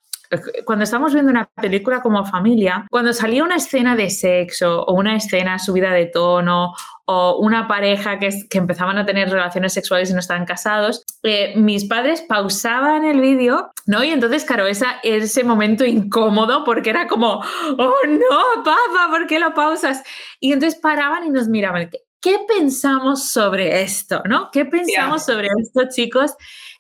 cuando 0.65 0.85
estamos 0.85 1.13
viendo 1.13 1.31
una 1.31 1.49
película 1.61 2.01
como 2.01 2.25
familia, 2.25 2.87
cuando 2.91 3.13
salía 3.13 3.45
una 3.45 3.57
escena 3.57 3.97
de 3.97 4.11
sexo 4.11 4.83
o 4.83 4.95
una 4.95 5.17
escena 5.17 5.59
subida 5.59 5.93
de 5.93 6.07
tono 6.07 6.73
o 7.07 7.39
una 7.39 7.69
pareja 7.69 8.19
que, 8.19 8.31
que 8.49 8.59
empezaban 8.59 8.97
a 8.99 9.05
tener 9.05 9.29
relaciones 9.29 9.73
sexuales 9.73 10.11
y 10.11 10.15
no 10.15 10.21
estaban 10.21 10.47
casados, 10.47 11.05
eh, 11.23 11.53
mis 11.57 11.85
padres 11.85 12.23
pausaban 12.23 13.05
el 13.05 13.21
vídeo, 13.21 13.71
¿no? 13.87 14.03
Y 14.03 14.11
entonces, 14.11 14.45
claro, 14.45 14.67
esa, 14.67 15.01
ese 15.03 15.45
momento 15.45 15.85
incómodo 15.85 16.65
porque 16.65 16.91
era 16.91 17.07
como, 17.07 17.43
oh 17.79 17.95
no, 18.09 18.65
papá, 18.65 19.09
¿por 19.11 19.27
qué 19.27 19.39
lo 19.39 19.53
pausas? 19.55 20.03
Y 20.41 20.53
entonces 20.53 20.81
paraban 20.81 21.27
y 21.27 21.31
nos 21.31 21.49
miraban. 21.49 21.91
¿Qué 22.25 22.39
pensamos 22.49 23.29
sobre 23.29 23.83
esto? 23.83 24.23
¿No? 24.25 24.49
¿Qué 24.51 24.65
pensamos 24.65 25.27
sobre 25.27 25.49
esto, 25.61 25.83
chicos? 25.91 26.35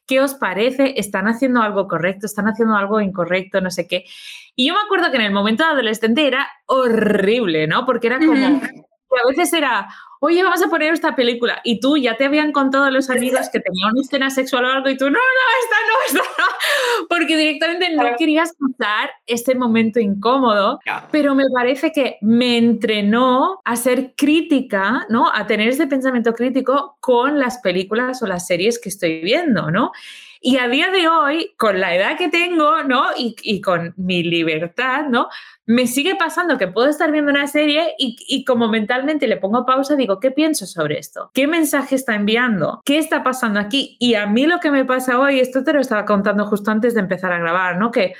¿Qué 0.06 0.20
os 0.20 0.34
parece? 0.34 0.94
¿Están 0.98 1.28
haciendo 1.28 1.62
algo 1.62 1.88
correcto? 1.88 2.26
¿Están 2.26 2.46
haciendo 2.46 2.76
algo 2.76 3.00
incorrecto? 3.00 3.60
No 3.60 3.70
sé 3.70 3.86
qué. 3.86 4.04
Y 4.54 4.68
yo 4.68 4.74
me 4.74 4.80
acuerdo 4.80 5.10
que 5.10 5.16
en 5.16 5.22
el 5.22 5.32
momento 5.32 5.64
de 5.64 5.70
adolescente 5.70 6.26
era 6.26 6.48
horrible, 6.66 7.66
¿no? 7.66 7.86
Porque 7.86 8.08
era 8.08 8.18
como, 8.18 8.46
a 8.46 9.28
veces 9.28 9.52
era, 9.52 9.88
oye, 10.24 10.42
vamos 10.42 10.62
a 10.62 10.68
poner 10.68 10.94
esta 10.94 11.14
película. 11.14 11.60
Y 11.64 11.80
tú 11.80 11.98
ya 11.98 12.16
te 12.16 12.24
habían 12.24 12.50
contado 12.50 12.90
los 12.90 13.10
amigos 13.10 13.50
que 13.52 13.60
tenían 13.60 13.92
una 13.92 14.00
escena 14.00 14.30
sexual 14.30 14.64
o 14.64 14.68
algo 14.68 14.88
y 14.88 14.96
tú, 14.96 15.04
no, 15.04 15.10
no, 15.10 15.18
esta 15.62 15.76
no, 15.86 16.20
esta 16.22 16.42
no. 16.42 16.46
Porque 17.10 17.36
directamente 17.36 17.94
no 17.94 18.16
querías 18.16 18.54
pasar 18.54 19.10
este 19.26 19.54
momento 19.54 20.00
incómodo. 20.00 20.80
Pero 21.10 21.34
me 21.34 21.44
parece 21.54 21.92
que 21.92 22.16
me 22.22 22.56
entrenó 22.56 23.60
a 23.64 23.76
ser 23.76 24.14
crítica, 24.16 25.06
¿no? 25.10 25.30
A 25.30 25.46
tener 25.46 25.68
ese 25.68 25.86
pensamiento 25.86 26.32
crítico 26.32 26.96
con 27.00 27.38
las 27.38 27.58
películas 27.58 28.22
o 28.22 28.26
las 28.26 28.46
series 28.46 28.78
que 28.78 28.88
estoy 28.88 29.20
viendo, 29.20 29.70
¿no? 29.70 29.92
Y 30.46 30.58
a 30.58 30.68
día 30.68 30.90
de 30.90 31.08
hoy, 31.08 31.54
con 31.56 31.80
la 31.80 31.94
edad 31.94 32.18
que 32.18 32.28
tengo, 32.28 32.82
¿no? 32.82 33.04
Y, 33.16 33.34
y 33.42 33.62
con 33.62 33.94
mi 33.96 34.22
libertad, 34.22 35.06
¿no? 35.08 35.28
me 35.66 35.86
sigue 35.86 36.14
pasando 36.16 36.58
que 36.58 36.68
puedo 36.68 36.88
estar 36.88 37.10
viendo 37.10 37.30
una 37.30 37.46
serie 37.46 37.94
y, 37.98 38.44
como 38.44 38.68
mentalmente 38.68 39.26
le 39.26 39.38
pongo 39.38 39.64
pausa, 39.64 39.96
digo, 39.96 40.20
¿qué 40.20 40.30
pienso 40.30 40.66
sobre 40.66 40.98
esto? 40.98 41.30
¿Qué 41.32 41.46
mensaje 41.46 41.94
está 41.94 42.14
enviando? 42.14 42.82
¿Qué 42.84 42.98
está 42.98 43.22
pasando 43.22 43.60
aquí? 43.60 43.96
Y 43.98 44.14
a 44.14 44.26
mí 44.26 44.46
lo 44.46 44.60
que 44.60 44.70
me 44.70 44.84
pasa 44.84 45.18
hoy, 45.18 45.40
esto 45.40 45.64
te 45.64 45.72
lo 45.72 45.80
estaba 45.80 46.04
contando 46.04 46.46
justo 46.46 46.70
antes 46.70 46.94
de 46.94 47.00
empezar 47.00 47.32
a 47.32 47.38
grabar, 47.38 47.78
¿no? 47.78 47.90
Que 47.90 48.14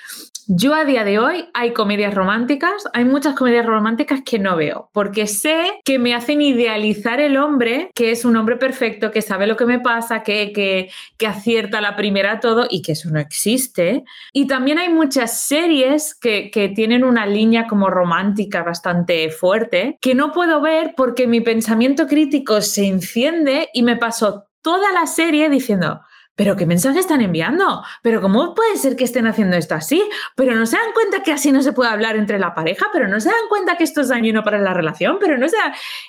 yo 0.46 0.74
a 0.74 0.84
día 0.84 1.04
de 1.04 1.18
hoy 1.18 1.48
hay 1.54 1.72
comedias 1.72 2.14
románticas, 2.14 2.72
hay 2.92 3.04
muchas 3.04 3.34
comedias 3.34 3.66
románticas 3.66 4.20
que 4.24 4.38
no 4.38 4.56
veo, 4.56 4.90
porque 4.92 5.26
sé 5.26 5.80
que 5.84 5.98
me 5.98 6.14
hacen 6.14 6.42
idealizar 6.42 7.20
el 7.20 7.36
hombre, 7.36 7.90
que 7.94 8.10
es 8.10 8.24
un 8.24 8.36
hombre 8.36 8.56
perfecto, 8.56 9.10
que 9.10 9.22
sabe 9.22 9.46
lo 9.46 9.56
que 9.56 9.66
me 9.66 9.80
pasa, 9.80 10.22
que, 10.22 10.52
que, 10.52 10.90
que 11.16 11.26
acierta 11.26 11.80
la 11.80 11.96
primera 11.96 12.40
todo 12.40 12.66
y 12.68 12.82
que 12.82 12.92
eso 12.92 13.10
no 13.10 13.20
existe. 13.20 14.04
Y 14.32 14.46
también 14.46 14.78
hay 14.78 14.88
muchas 14.88 15.40
series 15.40 16.14
que, 16.14 16.50
que 16.50 16.68
tienen 16.68 17.04
una 17.04 17.26
línea 17.26 17.66
como 17.66 17.88
romántica 17.88 18.62
bastante 18.62 19.30
fuerte, 19.30 19.98
que 20.00 20.14
no 20.14 20.32
puedo 20.32 20.60
ver 20.60 20.94
porque 20.96 21.26
mi 21.26 21.40
pensamiento 21.40 22.06
crítico 22.06 22.60
se 22.60 22.86
enciende 22.86 23.68
y 23.72 23.82
me 23.82 23.96
paso 23.96 24.44
toda 24.62 24.92
la 24.92 25.06
serie 25.06 25.50
diciendo, 25.50 26.00
¿Pero 26.36 26.56
qué 26.56 26.66
mensaje 26.66 26.98
están 26.98 27.20
enviando? 27.20 27.82
¿Pero 28.02 28.20
cómo 28.20 28.54
puede 28.54 28.76
ser 28.76 28.96
que 28.96 29.04
estén 29.04 29.26
haciendo 29.26 29.56
esto 29.56 29.74
así? 29.74 30.02
¿Pero 30.34 30.54
no 30.56 30.66
se 30.66 30.76
dan 30.76 30.92
cuenta 30.92 31.22
que 31.22 31.32
así 31.32 31.52
no 31.52 31.62
se 31.62 31.72
puede 31.72 31.90
hablar 31.90 32.16
entre 32.16 32.38
la 32.38 32.54
pareja? 32.54 32.86
¿Pero 32.92 33.06
no 33.06 33.20
se 33.20 33.28
dan 33.28 33.48
cuenta 33.48 33.76
que 33.76 33.84
esto 33.84 34.00
es 34.00 34.08
dañino 34.08 34.42
para 34.42 34.58
la 34.58 34.74
relación? 34.74 35.18
¿Pero 35.20 35.38
no 35.38 35.48
se 35.48 35.56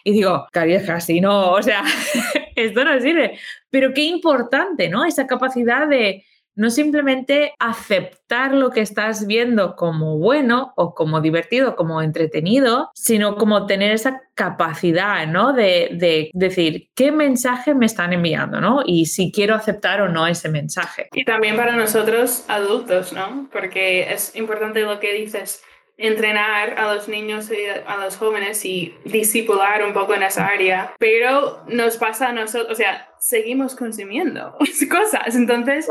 Y 0.03 0.13
digo, 0.13 0.47
carieja, 0.51 0.95
así 0.95 1.21
no, 1.21 1.51
o 1.51 1.61
sea, 1.61 1.83
esto 2.55 2.83
no 2.83 2.99
sirve. 2.99 3.37
Pero 3.69 3.93
qué 3.93 4.01
importante, 4.01 4.89
¿no? 4.89 5.05
Esa 5.05 5.27
capacidad 5.27 5.87
de, 5.87 6.25
no 6.55 6.69
simplemente 6.69 7.53
aceptar 7.59 8.53
lo 8.53 8.71
que 8.71 8.81
estás 8.81 9.27
viendo 9.27 9.75
como 9.75 10.17
bueno 10.17 10.73
o 10.75 10.93
como 10.93 11.21
divertido, 11.21 11.75
como 11.75 12.01
entretenido, 12.01 12.89
sino 12.93 13.35
como 13.35 13.65
tener 13.65 13.91
esa 13.91 14.21
capacidad, 14.33 15.27
¿no? 15.27 15.53
De, 15.53 16.31
decir, 16.33 16.89
¿qué 16.95 17.11
mensaje 17.11 17.73
me 17.73 17.85
están 17.85 18.13
enviando, 18.13 18.59
¿no? 18.59 18.81
Y 18.85 19.05
si 19.05 19.31
quiero 19.31 19.55
aceptar 19.55 20.01
o 20.01 20.09
no 20.09 20.27
ese 20.27 20.49
mensaje. 20.49 21.07
Y 21.13 21.23
también 21.23 21.55
para 21.55 21.75
nosotros 21.75 22.45
adultos, 22.47 23.13
¿no? 23.13 23.47
Porque 23.51 24.11
es 24.11 24.35
importante 24.35 24.81
lo 24.81 24.99
que 24.99 25.13
dices 25.13 25.61
entrenar 25.97 26.77
a 26.77 26.93
los 26.93 27.07
niños 27.07 27.49
y 27.51 27.65
a 27.85 27.97
los 27.97 28.17
jóvenes 28.17 28.65
y 28.65 28.95
disipular 29.05 29.83
un 29.83 29.93
poco 29.93 30.13
en 30.13 30.23
esa 30.23 30.47
área, 30.47 30.93
pero 30.99 31.63
nos 31.67 31.97
pasa 31.97 32.29
a 32.29 32.33
nosotros, 32.33 32.71
o 32.71 32.75
sea, 32.75 33.09
seguimos 33.19 33.75
consumiendo 33.75 34.57
cosas, 34.89 35.35
entonces 35.35 35.87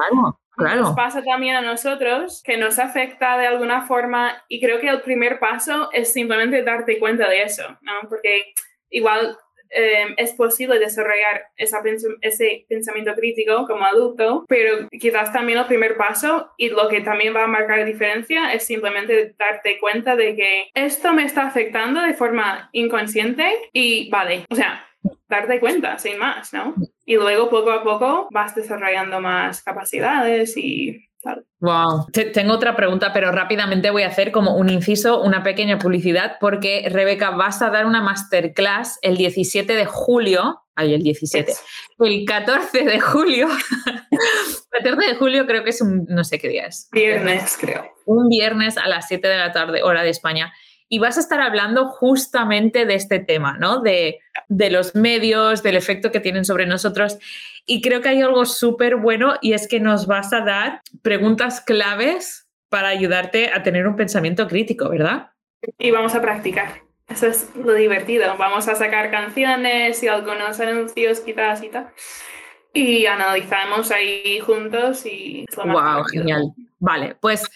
Claro. 0.57 0.83
Nos 0.83 0.95
pasa 0.95 1.23
también 1.23 1.57
a 1.57 1.63
nosotros 1.63 2.41
que 2.45 2.57
nos 2.57 2.79
afecta 2.79 3.37
de 3.39 3.47
alguna 3.49 3.87
forma 3.87 4.45
y 4.49 4.61
creo 4.61 4.79
que 4.79 4.89
el 4.89 5.01
primer 5.01 5.41
paso 5.41 5.89
es 5.93 6.13
simplemente 6.13 6.63
darte 6.63 7.01
cuenta 7.01 7.29
de 7.29 7.43
eso, 7.43 7.65
¿no? 7.81 8.09
Porque 8.09 8.55
igual 8.89 9.37
eh, 9.71 10.15
es 10.17 10.33
posible 10.33 10.79
desarrollar 10.79 11.47
esa, 11.57 11.83
ese 12.21 12.67
pensamiento 12.69 13.15
crítico 13.15 13.67
como 13.67 13.85
adulto, 13.85 14.45
pero 14.49 14.89
quizás 14.91 15.33
también 15.33 15.59
el 15.59 15.67
primer 15.67 15.97
paso 15.97 16.53
y 16.57 16.71
lo 16.71 16.89
que 16.89 17.01
también 17.01 17.35
va 17.35 17.45
a 17.45 17.49
marcar 17.49 17.85
diferencia 17.85 18.53
es 18.53 18.67
simplemente 18.67 19.35
darte 19.39 19.79
cuenta 19.79 20.17
de 20.17 20.37
que 20.37 20.71
esto 20.75 21.13
me 21.13 21.25
está 21.25 21.47
afectando 21.47 22.01
de 22.01 22.15
forma 22.15 22.69
inconsciente 22.73 23.45
y 23.73 24.09
vale, 24.11 24.45
o 24.51 24.55
sea, 24.55 24.87
darte 25.29 25.61
cuenta, 25.61 25.99
sin 25.99 26.19
más, 26.19 26.53
¿no? 26.53 26.75
Y 27.05 27.17
luego 27.17 27.51
poco 27.51 27.71
a 27.71 27.83
poco 27.83 28.29
vas 28.31 28.55
desarrollando 28.55 29.21
más 29.21 29.63
capacidades 29.63 30.57
y 30.57 31.09
Wow. 31.61 32.07
Tengo 32.33 32.55
otra 32.55 32.77
pregunta, 32.77 33.13
pero 33.13 33.33
rápidamente 33.33 33.91
voy 33.91 34.03
a 34.03 34.09
hacer 34.09 34.33
como 34.33 34.57
un 34.57 34.69
inciso, 34.69 35.23
una 35.23 35.43
pequeña 35.43 35.79
publicidad, 35.79 36.37
porque 36.41 36.87
Rebeca, 36.91 37.31
vas 37.31 37.63
a 37.63 37.71
dar 37.71 37.87
una 37.87 38.03
masterclass 38.03 38.99
el 39.03 39.17
17 39.17 39.75
de 39.75 39.87
julio. 39.87 40.61
Ay, 40.77 40.95
el 40.95 41.03
17. 41.03 41.53
El 42.01 42.25
14 42.25 42.85
de 42.85 43.01
julio. 43.01 43.49
14 44.71 45.07
de 45.07 45.15
julio 45.17 45.47
creo 45.47 45.65
que 45.65 45.71
es 45.71 45.81
un, 45.81 46.05
no 46.09 46.25
sé 46.25 46.39
qué 46.39 46.49
día 46.49 46.67
es. 46.67 46.89
Viernes, 46.93 47.57
creo. 47.61 47.87
Un 48.07 48.29
viernes 48.29 48.77
a 48.77 48.89
las 48.89 49.09
7 49.09 49.27
de 49.27 49.39
la 49.39 49.53
tarde, 49.53 49.83
hora 49.83 50.03
de 50.03 50.11
España 50.11 50.53
y 50.89 50.99
vas 50.99 51.17
a 51.17 51.21
estar 51.21 51.41
hablando 51.41 51.89
justamente 51.89 52.87
de 52.87 52.95
este 52.95 53.19
tema, 53.19 53.57
¿no? 53.59 53.81
De, 53.81 54.21
los 54.49 54.95
medios, 54.95 55.63
del 55.63 55.77
efecto 55.77 56.13
que 56.13 56.21
tienen 56.21 56.45
sobre 56.45 56.67
nosotros. 56.67 57.19
Y 57.67 57.81
creo 57.81 58.01
que 58.01 58.11
hay 58.11 58.21
algo 58.21 58.45
súper 58.45 58.97
bueno 58.97 59.35
y 59.41 59.55
es 59.55 59.69
que 59.69 59.81
nos 59.81 60.07
vas 60.07 60.33
a 60.33 60.41
dar 60.41 60.83
preguntas 61.03 61.61
claves 61.61 62.47
para 62.69 62.89
ayudarte 62.89 63.51
a 63.53 63.63
tener 63.63 63.87
un 63.87 63.97
pensamiento 63.97 64.47
crítico, 64.49 64.89
¿verdad? 64.89 65.31
Y 65.79 65.91
vamos 65.91 66.15
a 66.15 66.21
practicar. 66.21 66.83
Eso 67.09 67.27
es 67.27 67.51
lo 67.55 67.75
divertido. 67.75 68.37
Vamos 68.37 68.69
a 68.69 68.75
sacar 68.75 69.11
canciones 69.11 70.03
y 70.03 70.09
algunos 70.09 70.59
anuncios 70.61 71.21
quizás 71.21 71.63
y 71.63 71.69
tal. 71.69 71.89
Y 72.73 73.07
analizamos 73.07 73.91
ahí 73.91 74.41
juntos 74.41 75.07
y... 75.07 75.47
wow, 75.57 76.03
genial. 76.05 76.53
Vale, 76.79 77.17
pues 77.21 77.49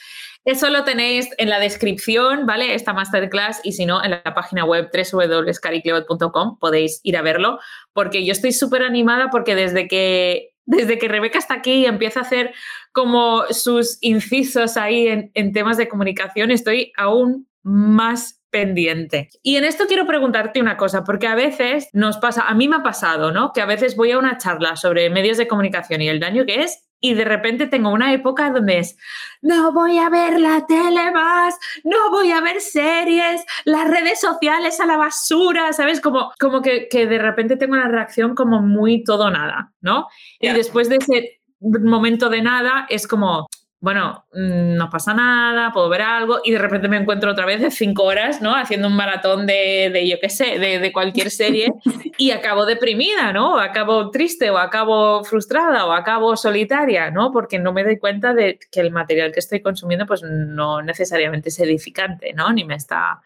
eso 0.51 0.71
lo 0.71 0.85
tenéis 0.85 1.29
en 1.39 1.51
la 1.51 1.61
descripción, 1.61 2.47
¿vale? 2.47 2.75
Esta 2.75 2.93
masterclass 2.93 3.61
y 3.65 3.73
si 3.73 3.85
no, 3.85 4.03
en 4.03 4.13
la 4.13 4.35
página 4.35 4.65
web 4.65 4.91
www.caricleot.com 4.93 6.59
podéis 6.59 7.01
ir 7.03 7.17
a 7.17 7.23
verlo, 7.23 7.59
porque 7.93 8.25
yo 8.25 8.33
estoy 8.33 8.53
súper 8.53 8.83
animada 8.83 9.29
porque 9.31 9.55
desde 9.55 9.89
que, 9.89 10.55
desde 10.65 10.99
que 10.99 11.09
Rebeca 11.09 11.39
está 11.39 11.55
aquí 11.55 11.75
y 11.75 11.87
empieza 11.87 12.21
a 12.21 12.23
hacer 12.23 12.55
como 12.93 13.45
sus 13.51 13.99
incisos 14.01 14.77
ahí 14.77 15.09
en, 15.09 15.31
en 15.35 15.53
temas 15.53 15.77
de 15.77 15.89
comunicación, 15.89 16.51
estoy 16.51 16.93
aún 16.97 17.47
más 17.63 18.41
pendiente. 18.51 19.29
Y 19.43 19.57
en 19.57 19.65
esto 19.65 19.85
quiero 19.87 20.07
preguntarte 20.07 20.61
una 20.61 20.77
cosa, 20.79 21.05
porque 21.05 21.27
a 21.27 21.35
veces 21.35 21.89
nos 21.93 22.17
pasa, 22.17 22.49
a 22.49 22.55
mí 22.55 22.69
me 22.69 22.77
ha 22.77 22.83
pasado, 22.83 23.33
¿no? 23.33 23.53
Que 23.53 23.61
a 23.61 23.67
veces 23.67 23.97
voy 23.97 24.13
a 24.13 24.19
una 24.19 24.39
charla 24.39 24.77
sobre 24.77 25.11
medios 25.11 25.37
de 25.37 25.47
comunicación 25.47 26.01
y 26.01 26.09
el 26.09 26.21
daño 26.21 26.47
que 26.47 26.63
es 26.63 26.88
y 27.01 27.15
de 27.15 27.25
repente 27.25 27.67
tengo 27.67 27.91
una 27.91 28.13
época 28.13 28.51
donde 28.51 28.79
es, 28.79 28.97
no 29.41 29.73
voy 29.73 29.99
a 29.99 30.09
ver 30.09 30.41
la 30.41 30.67
tele 30.67 31.11
más, 31.13 31.59
no 31.85 32.11
voy 32.11 32.33
a 32.33 32.41
ver 32.41 32.61
series, 32.61 33.45
las 33.65 33.89
redes 33.89 34.21
sociales 34.21 34.81
a 34.81 34.87
la 34.87 34.97
basura, 34.97 35.73
¿sabes? 35.73 36.01
Como, 36.01 36.33
como 36.41 36.61
que, 36.61 36.89
que 36.89 37.07
de 37.07 37.19
repente 37.19 37.57
tengo 37.57 37.75
una 37.75 37.89
reacción 37.89 38.35
como 38.35 38.61
muy 38.61 39.05
todo 39.05 39.31
nada, 39.31 39.73
¿no? 39.81 40.09
Y 40.41 40.49
después 40.49 40.89
de 40.89 40.97
ese 40.97 41.41
momento 41.61 42.29
de 42.29 42.43
nada 42.43 42.87
es 42.89 43.07
como, 43.07 43.49
bueno, 43.81 44.25
mm, 44.33 44.75
no 44.75 44.91
pasa 44.91 45.15
nada, 45.15 45.73
puedo 45.73 45.89
ver 45.89 46.03
algo 46.03 46.41
y 46.45 46.51
de 46.51 46.59
repente 46.59 46.89
me 46.89 46.97
encuentro 46.97 47.31
otra 47.31 47.47
vez 47.47 47.61
de 47.61 47.71
cinco 47.71 48.03
horas, 48.05 48.43
¿no? 48.43 48.57
Haciendo 48.57 48.89
un 48.89 48.97
maratón 48.97 49.47
de, 49.47 49.91
de 49.93 50.09
yo 50.09 50.17
qué 50.21 50.29
sé, 50.29 50.59
de, 50.59 50.81
de, 50.81 50.93
cualquier 50.93 51.31
serie 51.31 51.73
y 52.19 52.33
acabo 52.33 52.67
deprimida, 52.67 53.33
¿no? 53.33 53.55
O 53.55 53.59
acabo 53.59 54.11
triste 54.11 54.51
o 54.51 54.59
acabo 54.59 55.23
frustrada 55.23 55.87
o 55.87 55.93
acabo 55.93 56.37
solitaria, 56.37 57.13
¿no? 57.13 57.31
Porque 57.31 57.61
no 57.61 57.73
me 57.73 57.85
doy 57.85 57.99
cuenta 57.99 58.35
de 58.35 58.59
que 58.71 58.81
el 58.81 58.91
material 58.91 59.31
que 59.31 59.41
estoy 59.41 59.63
consumiendo 59.63 60.07
pues 60.07 60.23
no 60.25 60.83
necesariamente 60.83 61.51
es 61.51 61.61
edificante, 61.61 62.33
¿no? 62.33 62.53
Ni 62.53 62.65
me 62.65 62.75
está 62.75 63.23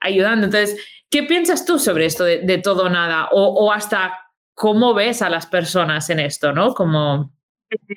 ayudando. 0.00 0.46
Entonces, 0.46 0.84
¿qué 1.08 1.22
piensas 1.22 1.64
tú 1.64 1.78
sobre 1.78 2.06
esto 2.06 2.24
de, 2.24 2.38
de 2.38 2.58
todo 2.58 2.88
nada? 2.88 3.28
O, 3.30 3.44
o, 3.44 3.72
hasta 3.72 4.32
cómo 4.54 4.92
ves 4.92 5.22
a 5.22 5.30
las 5.30 5.46
personas 5.46 6.10
en 6.10 6.18
esto, 6.18 6.52
¿no? 6.52 6.74
Como... 6.74 7.32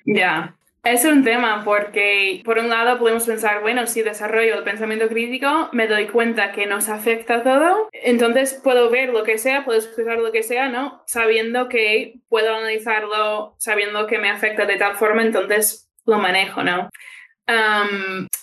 Ya. 0.06 0.56
Es 0.84 1.06
un 1.06 1.24
tema 1.24 1.64
porque, 1.64 2.42
por 2.44 2.58
un 2.58 2.70
lado, 2.70 2.98
podemos 2.98 3.28
pensar, 3.28 3.62
bueno, 3.62 3.86
si 3.86 4.02
desarrollo 4.02 4.56
el 4.56 4.64
pensamiento 4.64 5.08
crítico, 5.08 5.70
me 5.74 5.88
doy 5.88 6.08
cuenta 6.08 6.52
que 6.52 6.66
nos 6.66 6.90
afecta 6.90 7.44
todo, 7.44 7.88
entonces 7.94 8.60
puedo 8.64 8.90
ver 8.90 9.10
lo 9.10 9.24
que 9.24 9.38
sea, 9.38 9.64
puedo 9.64 9.78
explicar 9.78 10.18
lo 10.18 10.32
que 10.32 10.42
sea, 10.42 10.70
¿no? 10.70 11.04
Sabiendo 11.06 11.70
que 11.70 12.16
puedo 12.30 12.56
analizarlo, 12.56 13.56
sabiendo 13.60 14.08
que 14.08 14.18
me 14.18 14.32
afecta 14.32 14.66
de 14.66 14.78
tal 14.78 14.96
forma, 14.96 15.22
entonces 15.22 15.88
lo 16.06 16.18
manejo, 16.18 16.64
¿no? 16.64 16.90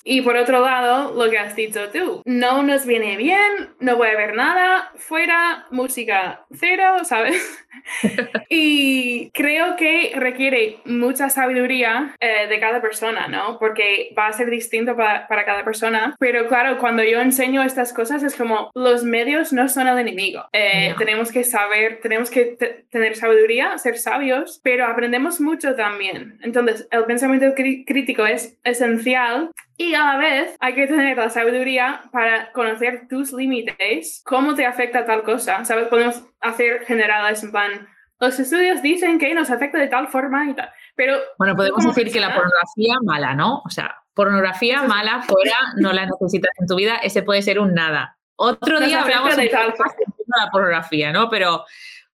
y 0.05 0.21
por 0.21 0.37
otro 0.37 0.61
lado, 0.61 1.15
lo 1.15 1.31
que 1.31 1.39
has 1.39 1.57
dicho 1.57 1.89
tú, 1.91 2.21
no 2.27 2.63
nos 2.63 2.85
viene 2.85 3.17
bien, 3.17 3.75
no 3.81 3.97
voy 3.97 4.09
a 4.09 4.17
ver 4.17 4.35
nada, 4.35 4.93
fuera, 4.97 5.67
música 5.71 6.45
cero, 6.51 6.99
¿sabes? 7.05 7.67
y 8.49 9.31
creo 9.31 9.77
que 9.77 10.13
requiere 10.15 10.79
mucha 10.85 11.29
sabiduría 11.31 12.15
eh, 12.21 12.47
de 12.49 12.61
cada 12.61 12.81
persona, 12.81 13.29
¿no? 13.29 13.59
Porque 13.59 14.13
va 14.17 14.29
a 14.29 14.33
ser 14.33 14.51
distinto 14.51 14.97
para, 14.97 15.27
para, 15.29 15.45
cada 15.45 15.65
persona. 15.65 16.17
Pero 16.19 16.49
claro, 16.49 16.79
cuando 16.79 17.03
yo 17.05 17.21
enseño 17.21 17.63
estas 17.63 17.93
cosas 17.93 18.23
es 18.23 18.37
como 18.37 18.71
los 18.75 19.05
medios 19.05 19.53
no 19.53 19.69
son 19.69 19.89
el 19.89 19.99
enemigo. 19.99 20.45
Eh, 20.53 20.95
tenemos 20.99 21.33
que 21.33 21.45
saber, 21.45 22.01
tenemos 22.01 22.31
que 22.31 22.57
tener 22.91 23.17
sabiduría, 23.17 23.77
ser 23.79 23.99
sabios, 23.99 24.61
pero 24.63 24.87
aprendemos 24.87 25.41
mucho 25.41 25.75
también. 25.75 26.39
Entonces, 26.43 26.89
el 26.91 27.05
pensamiento 27.05 27.55
crítico 27.55 28.27
es 28.27 28.59
esencial 28.65 29.51
y 29.79 29.95
a 29.95 30.05
la 30.05 30.17
vez 30.19 30.57
hay 30.59 30.75
que 30.75 30.89
tener 30.89 31.17
la 31.17 31.31
sabiduría 31.31 32.03
para 32.13 32.53
conocer 32.53 33.07
tus 33.09 33.33
límites, 33.33 34.23
cómo 34.27 34.55
te 34.55 34.67
afecta 34.67 35.07
tal 35.07 35.23
cosa. 35.23 35.65
¿Sabes? 35.65 35.87
Podemos 35.87 36.23
hacer 36.41 36.85
generales 36.85 37.43
en 37.45 37.53
plan, 37.53 37.89
los 38.21 38.39
estudios 38.41 38.83
dicen 38.83 39.21
que 39.21 39.33
nos 39.35 39.51
afecta 39.51 39.79
de 39.79 39.87
tal 39.87 40.09
forma 40.09 40.51
y 40.51 40.55
tal. 40.55 40.69
Pero, 40.97 41.17
bueno, 41.39 41.55
podemos 41.55 41.85
decir 41.85 42.13
que 42.13 42.19
la 42.19 42.35
pornografía 42.35 42.97
mala, 43.05 43.35
¿no? 43.35 43.63
O 43.65 43.71
sea, 43.71 44.03
pornografía 44.15 44.83
mala, 44.83 45.23
fuera, 45.23 45.57
no 45.77 45.93
la 45.93 46.07
necesitas 46.07 46.51
en 46.59 46.67
tu 46.67 46.75
vida, 46.75 46.97
ese 46.97 47.23
puede 47.23 47.43
ser 47.43 47.61
un 47.61 47.75
nada. 47.75 48.19
Otro 48.35 48.81
día 48.81 49.03
hablamos 49.03 49.37
de 49.37 49.49
la 49.49 50.51
pornografía, 50.51 51.13
¿no? 51.13 51.31
Pero 51.31 51.65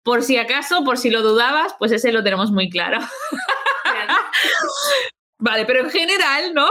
por 0.02 0.22
si 0.22 0.36
acaso, 0.36 0.82
por 0.84 0.98
si 0.98 1.10
lo 1.10 1.22
dudabas, 1.22 1.76
pues 1.78 1.92
ese 1.92 2.10
lo 2.10 2.24
tenemos 2.24 2.50
muy 2.50 2.68
claro. 2.68 2.98
vale, 5.42 5.64
pero 5.66 5.80
en 5.80 5.90
general, 5.90 6.54
¿no? 6.54 6.68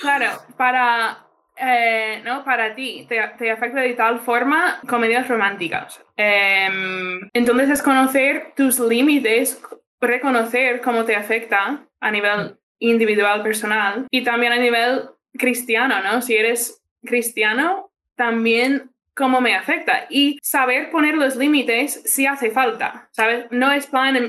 claro, 0.00 0.42
para, 0.56 1.26
eh, 1.56 2.22
¿no? 2.24 2.44
Para 2.44 2.74
ti 2.74 3.06
te, 3.08 3.20
afecta 3.20 3.80
de 3.80 3.94
tal 3.94 4.20
forma 4.20 4.80
comedias 4.88 5.28
románticas. 5.28 6.00
Em, 6.16 7.20
entonces 7.32 7.68
es 7.70 7.82
conocer 7.82 8.52
tus 8.56 8.78
límites, 8.78 9.60
reconocer 10.00 10.80
cómo 10.80 11.04
te 11.04 11.16
afecta 11.16 11.84
a 12.00 12.10
nivel 12.10 12.56
individual, 12.78 13.42
personal 13.42 14.06
y 14.10 14.22
también 14.22 14.52
a 14.52 14.58
nivel 14.58 15.10
cristiano, 15.32 16.00
¿no? 16.02 16.22
Si 16.22 16.36
eres 16.36 16.80
cristiano, 17.04 17.90
también 18.14 18.92
cómo 19.14 19.40
me 19.40 19.56
afecta 19.56 20.06
y 20.08 20.38
saber 20.42 20.90
poner 20.90 21.16
los 21.16 21.34
límites 21.34 22.02
si 22.04 22.26
hace 22.26 22.52
falta, 22.52 23.08
¿sabes? 23.10 23.46
No 23.50 23.72
es 23.72 23.88
plan, 23.88 24.14
nada, 24.14 24.24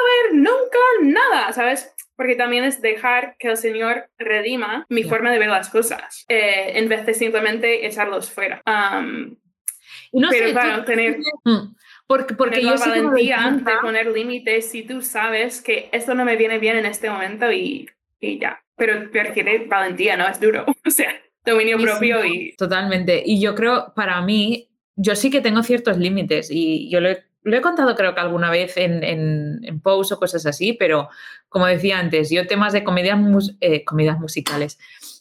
a 0.00 0.32
ver, 0.32 0.34
nunca, 0.34 0.78
nada, 1.02 1.52
¿sabes? 1.52 1.94
Porque 2.20 2.36
también 2.36 2.64
es 2.64 2.82
dejar 2.82 3.34
que 3.38 3.48
el 3.48 3.56
Señor 3.56 4.10
redima 4.18 4.84
mi 4.90 5.04
forma 5.04 5.32
de 5.32 5.38
ver 5.38 5.48
las 5.48 5.70
cosas, 5.70 6.26
eh, 6.28 6.72
en 6.74 6.86
vez 6.86 7.06
de 7.06 7.14
simplemente 7.14 7.86
echarlos 7.86 8.30
fuera. 8.30 8.60
no 8.66 10.28
pero 10.28 10.50
claro, 10.50 10.84
tener... 10.84 11.16
Mm, 11.44 11.74
porque, 12.06 12.34
porque 12.34 12.60
yo 12.60 12.74
la 12.74 12.76
valentía 12.76 13.58
de 13.64 13.72
poner 13.80 14.08
límites 14.08 14.70
si 14.70 14.82
tú 14.82 15.00
sabes 15.00 15.62
que 15.62 15.88
esto 15.92 16.14
no 16.14 16.26
me 16.26 16.36
viene 16.36 16.58
bien 16.58 16.76
en 16.76 16.84
este 16.84 17.08
momento 17.08 17.50
y, 17.50 17.88
y 18.20 18.38
ya. 18.38 18.62
Pero 18.76 19.08
requiere 19.10 19.64
valentía, 19.66 20.18
¿no? 20.18 20.28
Es 20.28 20.38
duro. 20.38 20.66
O 20.86 20.90
sea 20.90 21.18
dominio 21.46 21.78
propio 21.78 22.22
y... 22.22 22.54
Totalmente. 22.56 23.22
Y 23.24 23.40
yo 23.40 23.54
creo, 23.54 23.94
para 23.94 24.20
mí, 24.20 24.68
yo 24.94 25.16
sí 25.16 25.30
que 25.30 25.40
tengo 25.40 25.62
ciertos 25.62 25.96
límites 25.96 26.50
y 26.50 26.90
yo 26.90 27.00
lo 27.00 27.08
he, 27.08 27.24
contado 27.62 27.94
creo 27.94 28.14
que 28.14 28.20
alguna 28.20 28.50
vez 28.50 28.76
en, 28.76 29.02
en, 29.02 29.60
en 29.62 29.80
o 29.84 30.18
cosas 30.18 30.46
así, 30.46 30.72
pero 30.74 31.08
como 31.48 31.66
decía 31.66 31.98
antes, 31.98 32.30
yo 32.30 32.46
temas 32.46 32.72
de 32.72 32.84
comedias, 32.84 33.18
eh, 33.60 33.84
comedias 33.84 34.18
musicales, 34.18 34.78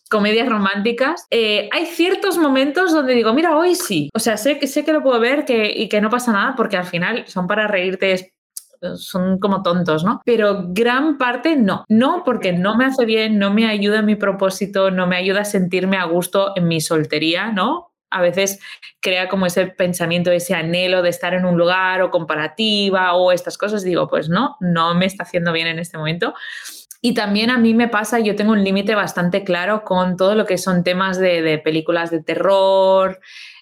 comedias 0.10 0.50
románticas, 0.50 1.26
eh, 1.32 1.70
hay 1.72 1.86
ciertos 1.86 2.38
momentos 2.38 2.92
donde 2.92 3.14
digo, 3.14 3.34
mira, 3.34 3.56
hoy 3.56 3.76
sí. 3.76 4.10
O 4.14 4.20
sea, 4.20 4.38
sé 4.38 4.60
que, 4.60 4.68
sé 4.68 4.84
que 4.84 4.94
lo 4.94 5.02
puedo 5.02 5.20
ver 5.20 5.46
que, 5.46 5.72
y 5.76 5.88
que 5.88 6.02
no 6.02 6.10
pasa 6.10 6.32
nada 6.32 6.56
porque 6.56 6.78
al 6.78 6.86
final 6.86 7.24
son 7.28 7.48
para 7.48 7.68
reírte 7.68 8.34
son 8.96 9.40
como 9.40 9.62
tontos, 9.62 10.04
¿no? 10.04 10.22
Pero 10.26 10.66
gran 10.70 11.18
parte 11.18 11.56
no. 11.56 11.84
No 11.90 12.24
porque 12.24 12.54
no 12.54 12.78
me 12.78 12.86
hace 12.86 13.06
bien, 13.06 13.38
no 13.38 13.54
me 13.54 13.68
ayuda 13.68 14.00
en 14.00 14.06
mi 14.06 14.16
propósito, 14.16 14.92
no 14.92 15.08
me 15.08 15.18
ayuda 15.18 15.42
a 15.42 15.46
sentirme 15.46 15.98
a 15.98 16.06
gusto 16.06 16.54
en 16.56 16.68
mi 16.68 16.82
soltería, 16.82 17.52
¿no? 17.52 17.89
A 18.12 18.22
veces 18.22 18.60
crea 19.00 19.30
como 19.30 19.46
ese 19.46 19.68
pensamiento, 19.68 20.32
ese 20.32 20.56
anhelo 20.56 21.02
de 21.02 21.10
estar 21.10 21.34
en 21.34 21.46
un 21.46 21.58
lugar 21.58 22.02
o 22.02 22.12
comparativa 22.12 23.14
o 23.14 23.32
estas 23.32 23.58
cosas. 23.58 23.84
Digo, 23.84 24.08
pues 24.08 24.30
no, 24.30 24.58
no 24.60 24.96
me 24.96 25.06
está 25.06 25.24
haciendo 25.24 25.52
bien 25.52 25.68
en 25.68 25.80
este 25.80 25.98
momento. 25.98 26.34
Y 27.02 27.14
también 27.14 27.50
a 27.50 27.58
mí 27.58 27.74
me 27.74 27.88
pasa, 27.88 28.20
yo 28.20 28.36
tengo 28.36 28.52
un 28.52 28.64
límite 28.64 28.94
bastante 28.94 29.44
claro 29.46 29.84
con 29.86 30.18
todo 30.18 30.36
lo 30.36 30.46
que 30.46 30.58
son 30.58 30.84
temas 30.84 31.18
de, 31.18 31.42
de 31.42 31.58
películas 31.58 32.12
de 32.12 32.22
terror, 32.22 33.20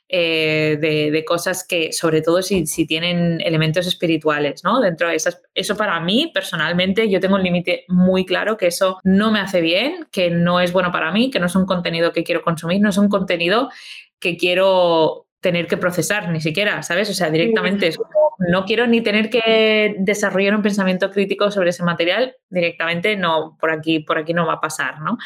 eh, 0.09 0.77
de, 0.79 1.25
cosas 1.25 1.65
que, 1.67 1.91
sobre 1.91 2.21
todo 2.21 2.41
si, 2.41 2.63
tienen 2.85 3.41
elementos 3.41 3.87
espirituales, 3.87 4.63
¿no? 4.63 4.79
Dentro 4.79 5.09
de 5.09 5.15
esas. 5.15 5.41
Eso 5.53 5.75
para 5.75 5.99
mí, 5.99 6.31
personalmente, 6.33 7.09
yo 7.09 7.19
tengo 7.19 7.35
un 7.35 7.43
límite 7.43 7.83
muy 7.89 8.25
claro 8.25 8.55
que 8.55 8.67
eso 8.67 8.99
no 9.03 9.31
me 9.31 9.39
hace 9.39 9.59
bien, 9.59 10.07
que 10.11 10.29
no 10.29 10.61
es 10.61 10.71
bueno 10.71 10.91
para 10.91 11.11
mí, 11.11 11.29
que 11.29 11.39
no 11.39 11.47
es 11.47 11.55
un 11.55 11.65
contenido 11.65 12.13
que 12.13 12.23
quiero 12.23 12.41
consumir, 12.41 12.81
no 12.81 12.89
es 12.89 12.97
un 12.97 13.09
contenido 13.09 13.69
que 14.19 14.37
quiero 14.37 15.27
tener 15.41 15.67
que 15.67 15.77
procesar 15.77 16.29
ni 16.29 16.41
siquiera, 16.41 16.81
¿sabes? 16.83 17.09
O 17.09 17.13
sea, 17.13 17.29
directamente 17.29 17.91
no 18.39 18.65
quiero 18.65 18.87
ni 18.87 19.01
tener 19.01 19.29
que 19.29 19.95
desarrollar 19.99 20.55
un 20.55 20.61
pensamiento 20.61 21.11
crítico 21.11 21.51
sobre 21.51 21.71
ese 21.71 21.83
material, 21.83 22.35
directamente 22.49 23.15
no, 23.17 23.57
por 23.59 23.71
aquí, 23.71 23.99
por 23.99 24.17
aquí 24.17 24.33
no 24.33 24.47
va 24.47 24.53
a 24.53 24.61
pasar, 24.61 25.01
¿no? 25.01 25.17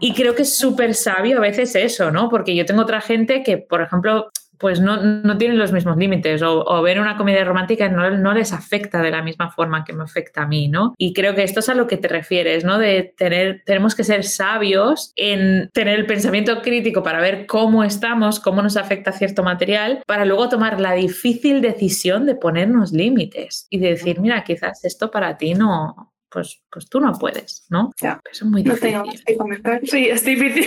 Y 0.00 0.14
creo 0.14 0.34
que 0.34 0.42
es 0.42 0.56
súper 0.56 0.94
sabio 0.94 1.38
a 1.38 1.40
veces 1.40 1.74
eso, 1.74 2.10
¿no? 2.10 2.28
Porque 2.28 2.54
yo 2.54 2.64
tengo 2.64 2.82
otra 2.82 3.00
gente 3.00 3.42
que, 3.42 3.58
por 3.58 3.82
ejemplo, 3.82 4.30
pues 4.58 4.80
no, 4.80 4.96
no 4.96 5.38
tienen 5.38 5.58
los 5.58 5.72
mismos 5.72 5.96
límites 5.96 6.42
o, 6.42 6.82
ver 6.82 7.00
una 7.00 7.16
comedia 7.16 7.44
romántica 7.44 7.88
no, 7.88 8.10
no, 8.10 8.34
les 8.34 8.52
afecta 8.52 9.02
de 9.02 9.10
la 9.10 9.22
misma 9.22 9.50
forma 9.50 9.84
que 9.84 9.92
me 9.92 10.02
afecta 10.02 10.42
a 10.42 10.46
mí, 10.46 10.68
¿no? 10.68 10.94
Y 10.98 11.12
creo 11.12 11.34
que 11.34 11.44
esto 11.44 11.60
es 11.60 11.68
a 11.68 11.74
lo 11.74 11.86
que 11.86 11.96
te 11.96 12.08
refieres, 12.08 12.64
¿no? 12.64 12.78
De 12.78 13.14
tener, 13.16 13.62
tenemos 13.64 13.94
que 13.94 14.04
ser 14.04 14.24
sabios 14.24 15.12
en 15.16 15.70
tener 15.72 15.98
el 15.98 16.06
pensamiento 16.06 16.60
crítico 16.60 17.02
para 17.02 17.20
ver 17.20 17.46
cómo 17.46 17.84
estamos, 17.84 18.40
cómo 18.40 18.62
nos 18.62 18.76
afecta 18.76 19.12
cierto 19.12 19.42
material, 19.42 20.02
para 20.06 20.24
luego 20.24 20.48
tomar 20.48 20.80
la 20.80 20.92
difícil 20.92 21.60
decisión 21.60 22.26
de 22.26 22.34
ponernos 22.34 22.92
límites 22.92 23.66
y 23.70 23.78
de 23.78 23.90
decir, 23.90 24.20
mira, 24.20 24.42
quizás 24.44 24.84
esto 24.84 25.10
para 25.10 25.36
ti 25.36 25.54
no, 25.54 26.12
pues, 26.30 26.62
pues 26.70 26.88
tú 26.88 27.00
no 27.00 27.12
puedes, 27.12 27.66
¿no? 27.70 27.92
Ya. 28.00 28.20
Eso 28.30 28.44
es 28.44 28.50
muy 28.50 28.62
difícil. 28.62 28.92
No 28.92 29.02
tengo 29.02 29.14
que 29.26 29.36
comentar. 29.36 29.80
Sí, 29.84 30.08
es 30.08 30.24
difícil. 30.24 30.66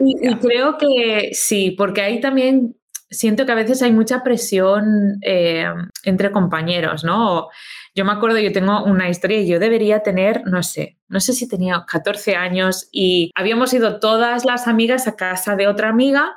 Y, 0.00 0.36
creo 0.36 0.76
que 0.78 1.30
sí, 1.32 1.72
porque 1.72 2.02
ahí 2.02 2.20
también 2.20 2.76
siento 3.10 3.46
que 3.46 3.52
a 3.52 3.56
veces 3.56 3.82
hay 3.82 3.92
mucha 3.92 4.22
presión 4.22 5.18
eh, 5.22 5.66
entre 6.02 6.32
compañeros, 6.32 7.04
¿no? 7.04 7.48
Yo 7.94 8.04
me 8.04 8.12
acuerdo, 8.12 8.40
yo 8.40 8.52
tengo 8.52 8.82
una 8.84 9.08
historia 9.08 9.40
y 9.40 9.46
yo 9.46 9.60
debería 9.60 10.02
tener, 10.02 10.42
no 10.46 10.62
sé, 10.64 10.98
no 11.08 11.20
sé 11.20 11.32
si 11.32 11.48
tenía 11.48 11.84
14 11.86 12.34
años 12.34 12.88
y 12.90 13.30
habíamos 13.36 13.72
ido 13.72 14.00
todas 14.00 14.44
las 14.44 14.66
amigas 14.66 15.06
a 15.06 15.14
casa 15.14 15.54
de 15.54 15.68
otra 15.68 15.90
amiga 15.90 16.34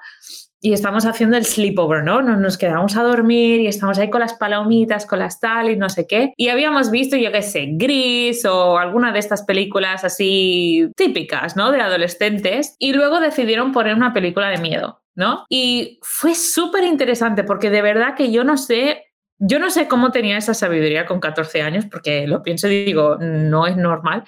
y 0.60 0.74
estamos 0.74 1.06
haciendo 1.06 1.38
el 1.38 1.46
sleepover, 1.46 2.04
¿no? 2.04 2.22
Nos, 2.22 2.40
nos 2.40 2.58
quedamos 2.58 2.96
a 2.98 3.04
dormir 3.04 3.62
y 3.62 3.68
estamos 3.68 3.98
ahí 4.00 4.10
con 4.10 4.22
las 4.22 4.34
palomitas, 4.34 5.06
con 5.06 5.20
las 5.20 5.40
tal 5.40 5.70
y 5.70 5.76
no 5.76 5.90
sé 5.90 6.08
qué. 6.08 6.34
Y 6.36 6.50
habíamos 6.50 6.92
visto, 6.92 7.16
yo 7.16 7.32
qué 7.32 7.42
sé, 7.42 7.68
Gris 7.74 8.46
o 8.46 8.78
alguna 8.78 9.12
de 9.12 9.20
estas 9.20 9.44
películas 9.44 10.04
así 10.04 10.90
típicas, 10.96 11.56
¿no? 11.56 11.72
De 11.72 11.82
adolescentes. 11.82 12.76
Y 12.80 12.94
luego 12.94 13.20
decidieron 13.20 13.72
poner 13.72 13.96
una 13.96 14.14
película 14.14 14.50
de 14.50 14.58
miedo, 14.58 15.02
¿no? 15.16 15.46
Y 15.50 16.00
fue 16.02 16.34
súper 16.34 16.84
interesante 16.84 17.44
porque 17.44 17.70
de 17.70 17.82
verdad 17.82 18.16
que 18.16 18.32
yo 18.32 18.44
no 18.44 18.58
sé 18.58 19.04
yo 19.40 19.60
no 19.60 19.70
sé 19.70 19.88
cómo 19.88 20.12
tenía 20.12 20.38
esa 20.38 20.54
sabiduría 20.54 21.06
con 21.06 21.20
14 21.20 21.62
años, 21.62 21.86
porque 21.86 22.26
lo 22.26 22.42
pienso 22.42 22.68
y 22.68 22.86
digo, 22.86 23.18
no 23.20 23.68
es 23.68 23.78
normal, 23.78 24.24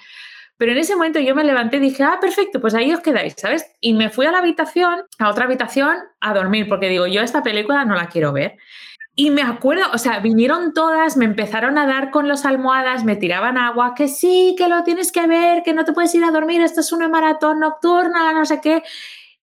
pero 0.60 0.72
en 0.72 0.78
ese 0.78 0.94
momento 0.94 1.18
yo 1.20 1.34
me 1.34 1.42
levanté 1.42 1.78
y 1.78 1.80
dije, 1.80 2.02
ah, 2.02 2.18
perfecto, 2.20 2.60
pues 2.60 2.74
ahí 2.74 2.92
os 2.92 3.00
quedáis, 3.00 3.32
¿sabes? 3.34 3.64
Y 3.80 3.94
me 3.94 4.10
fui 4.10 4.26
a 4.26 4.30
la 4.30 4.40
habitación, 4.40 5.04
a 5.18 5.30
otra 5.30 5.46
habitación, 5.46 5.96
a 6.20 6.34
dormir, 6.34 6.68
porque 6.68 6.90
digo, 6.90 7.06
yo 7.06 7.22
esta 7.22 7.42
película 7.42 7.86
no 7.86 7.94
la 7.94 8.08
quiero 8.08 8.30
ver. 8.34 8.58
Y 9.14 9.30
me 9.30 9.40
acuerdo, 9.40 9.84
o 9.94 9.96
sea, 9.96 10.18
vinieron 10.18 10.74
todas, 10.74 11.16
me 11.16 11.24
empezaron 11.24 11.78
a 11.78 11.86
dar 11.86 12.10
con 12.10 12.28
las 12.28 12.44
almohadas, 12.44 13.04
me 13.04 13.16
tiraban 13.16 13.56
agua, 13.56 13.94
que 13.96 14.06
sí, 14.06 14.54
que 14.58 14.68
lo 14.68 14.84
tienes 14.84 15.12
que 15.12 15.26
ver, 15.26 15.62
que 15.62 15.72
no 15.72 15.86
te 15.86 15.94
puedes 15.94 16.14
ir 16.14 16.24
a 16.24 16.30
dormir, 16.30 16.60
esto 16.60 16.80
es 16.80 16.92
una 16.92 17.08
maratón 17.08 17.60
nocturna, 17.60 18.34
no 18.34 18.44
sé 18.44 18.60
qué. 18.60 18.82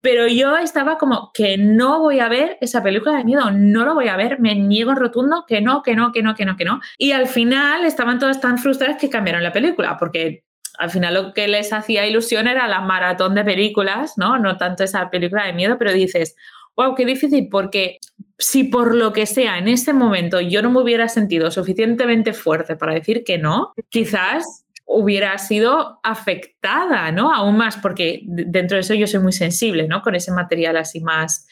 Pero 0.01 0.27
yo 0.27 0.55
estaba 0.57 0.99
como 0.99 1.31
que 1.33 1.57
no 1.57 1.99
voy 1.99 2.19
a 2.19 2.29
ver 2.29 2.59
esa 2.61 2.83
película 2.83 3.17
de 3.17 3.23
miedo, 3.23 3.49
no 3.49 3.85
lo 3.85 3.95
voy 3.95 4.07
a 4.07 4.17
ver, 4.17 4.39
me 4.39 4.53
niego 4.53 4.91
en 4.91 4.97
rotundo 4.97 5.45
que 5.47 5.61
no, 5.61 5.81
que 5.81 5.95
no, 5.95 6.11
que 6.11 6.21
no, 6.21 6.35
que 6.35 6.45
no, 6.45 6.55
que 6.55 6.65
no. 6.65 6.79
Y 6.99 7.13
al 7.13 7.25
final 7.25 7.85
estaban 7.85 8.19
todas 8.19 8.39
tan 8.39 8.59
frustradas 8.59 8.97
que 8.97 9.09
cambiaron 9.09 9.41
la 9.41 9.51
película, 9.51 9.97
porque 9.97 10.43
al 10.77 10.89
final 10.89 11.13
lo 11.13 11.33
que 11.33 11.47
les 11.47 11.73
hacía 11.73 12.07
ilusión 12.07 12.47
era 12.47 12.67
la 12.67 12.81
maratón 12.81 13.35
de 13.35 13.43
películas, 13.43 14.13
¿no? 14.17 14.37
No 14.37 14.57
tanto 14.57 14.83
esa 14.83 15.09
película 15.09 15.45
de 15.45 15.53
miedo, 15.53 15.77
pero 15.77 15.91
dices, 15.93 16.35
wow, 16.75 16.95
qué 16.95 17.05
difícil, 17.05 17.49
porque 17.49 17.97
si 18.37 18.63
por 18.63 18.95
lo 18.95 19.13
que 19.13 19.25
sea 19.25 19.57
en 19.57 19.67
ese 19.67 19.93
momento 19.93 20.41
yo 20.41 20.61
no 20.61 20.71
me 20.71 20.81
hubiera 20.81 21.07
sentido 21.07 21.51
suficientemente 21.51 22.33
fuerte 22.33 22.75
para 22.75 22.93
decir 22.93 23.23
que 23.23 23.37
no, 23.37 23.73
quizás 23.89 24.65
hubiera 24.85 25.37
sido 25.37 25.99
afectada, 26.03 27.11
¿no? 27.11 27.33
Aún 27.33 27.57
más, 27.57 27.77
porque 27.77 28.21
dentro 28.23 28.75
de 28.75 28.81
eso 28.81 28.93
yo 28.93 29.07
soy 29.07 29.21
muy 29.21 29.31
sensible, 29.31 29.87
¿no? 29.87 30.01
Con 30.01 30.15
ese 30.15 30.31
material 30.31 30.75
así 30.77 30.99
más 30.99 31.47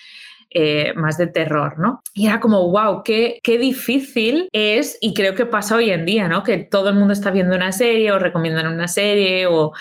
eh, 0.51 0.93
más 0.95 1.17
de 1.17 1.27
terror, 1.27 1.77
¿no? 1.77 2.01
Y 2.13 2.27
era 2.27 2.39
como, 2.39 2.69
wow, 2.71 3.03
qué, 3.03 3.39
qué 3.43 3.57
difícil 3.57 4.49
es, 4.51 4.97
y 5.01 5.13
creo 5.13 5.35
que 5.35 5.45
pasa 5.45 5.75
hoy 5.75 5.91
en 5.91 6.05
día, 6.05 6.27
¿no? 6.27 6.43
Que 6.43 6.57
todo 6.57 6.89
el 6.89 6.95
mundo 6.95 7.13
está 7.13 7.31
viendo 7.31 7.55
una 7.55 7.71
serie 7.71 8.11
o 8.11 8.19
recomiendan 8.19 8.67
una 8.67 8.87
serie 8.87 9.47
o, 9.47 9.73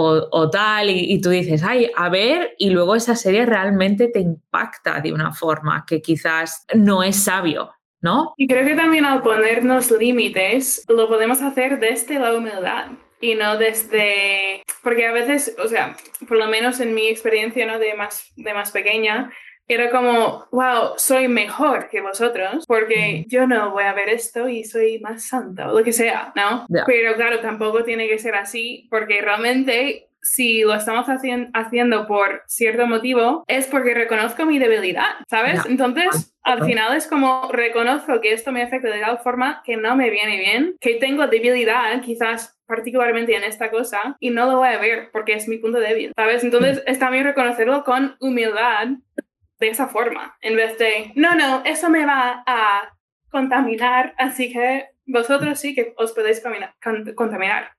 o, 0.00 0.50
tal, 0.50 0.90
y, 0.90 1.12
y, 1.12 1.20
tú 1.20 1.30
dices, 1.30 1.62
ay, 1.64 1.90
a 1.96 2.08
ver, 2.08 2.54
y 2.56 2.70
luego 2.70 2.94
esa 2.94 3.16
serie 3.16 3.44
realmente 3.46 4.08
te 4.08 4.20
impacta 4.20 5.00
de 5.00 5.12
una 5.12 5.32
forma 5.32 5.84
que 5.86 6.00
quizás 6.00 6.64
no 6.72 7.02
es 7.02 7.24
sabio, 7.24 7.72
¿no? 8.00 8.34
Y 8.36 8.46
creo 8.46 8.64
que 8.64 8.76
también 8.76 9.04
al 9.04 9.22
ponernos 9.22 9.90
límites, 9.90 10.84
lo 10.88 11.08
podemos 11.08 11.42
hacer 11.42 11.80
desde 11.80 12.18
la 12.18 12.34
humildad 12.34 12.92
y 13.20 13.34
no 13.34 13.56
desde, 13.56 14.62
porque 14.82 15.06
a 15.06 15.12
veces, 15.12 15.56
o 15.62 15.66
sea, 15.66 15.96
por 16.28 16.36
lo 16.36 16.46
menos 16.46 16.80
en 16.80 16.94
mi 16.94 17.08
experiencia, 17.08 17.66
¿no? 17.66 17.78
De 17.78 17.94
más, 17.94 18.32
de 18.36 18.54
más 18.54 18.70
pequeña, 18.70 19.32
era 19.68 19.90
como, 19.90 20.46
wow, 20.50 20.94
soy 20.96 21.28
mejor 21.28 21.88
que 21.88 22.00
vosotros 22.00 22.64
porque 22.66 23.24
yo 23.28 23.46
no 23.46 23.70
voy 23.70 23.84
a 23.84 23.92
ver 23.92 24.08
esto 24.08 24.48
y 24.48 24.64
soy 24.64 24.98
más 25.00 25.24
santa 25.24 25.70
o 25.70 25.78
lo 25.78 25.84
que 25.84 25.92
sea, 25.92 26.32
¿no? 26.34 26.66
Pero 26.86 27.14
claro, 27.14 27.40
tampoco 27.40 27.84
tiene 27.84 28.08
que 28.08 28.18
ser 28.18 28.34
así 28.34 28.88
porque 28.90 29.20
realmente 29.20 30.08
si 30.20 30.62
lo 30.62 30.74
estamos 30.74 31.06
haciendo 31.08 32.06
por 32.06 32.42
cierto 32.46 32.86
motivo, 32.86 33.44
es 33.46 33.66
porque 33.66 33.94
reconozco 33.94 34.44
mi 34.46 34.58
debilidad, 34.58 35.10
¿sabes? 35.28 35.60
Entonces, 35.66 36.34
al 36.42 36.64
final 36.64 36.96
es 36.96 37.06
como 37.06 37.48
reconozco 37.52 38.20
que 38.20 38.32
esto 38.32 38.52
me 38.52 38.62
afecta 38.62 38.88
de 38.88 39.00
tal 39.00 39.18
forma 39.18 39.62
que 39.64 39.76
no 39.76 39.96
me 39.96 40.10
viene 40.10 40.38
bien, 40.38 40.76
que 40.80 40.96
tengo 40.96 41.26
debilidad 41.28 42.00
quizás 42.02 42.58
particularmente 42.66 43.34
en 43.34 43.44
esta 43.44 43.70
cosa 43.70 44.16
y 44.20 44.30
no 44.30 44.46
lo 44.46 44.58
voy 44.58 44.68
a 44.68 44.78
ver 44.78 45.10
porque 45.12 45.34
es 45.34 45.48
mi 45.48 45.58
punto 45.58 45.78
débil, 45.78 46.12
¿sabes? 46.16 46.44
Entonces, 46.44 46.82
es 46.86 46.98
también 46.98 47.24
reconocerlo 47.24 47.84
con 47.84 48.16
humildad 48.20 48.88
de 49.58 49.68
esa 49.68 49.88
forma, 49.88 50.36
en 50.40 50.56
vez 50.56 50.78
de, 50.78 51.12
no, 51.14 51.34
no, 51.34 51.62
eso 51.64 51.90
me 51.90 52.06
va 52.06 52.42
a 52.46 52.94
contaminar, 53.30 54.14
así 54.18 54.52
que 54.52 54.86
vosotros 55.06 55.58
sí 55.58 55.74
que 55.74 55.94
os 55.96 56.12
podéis 56.12 56.42
contaminar. 57.16 57.72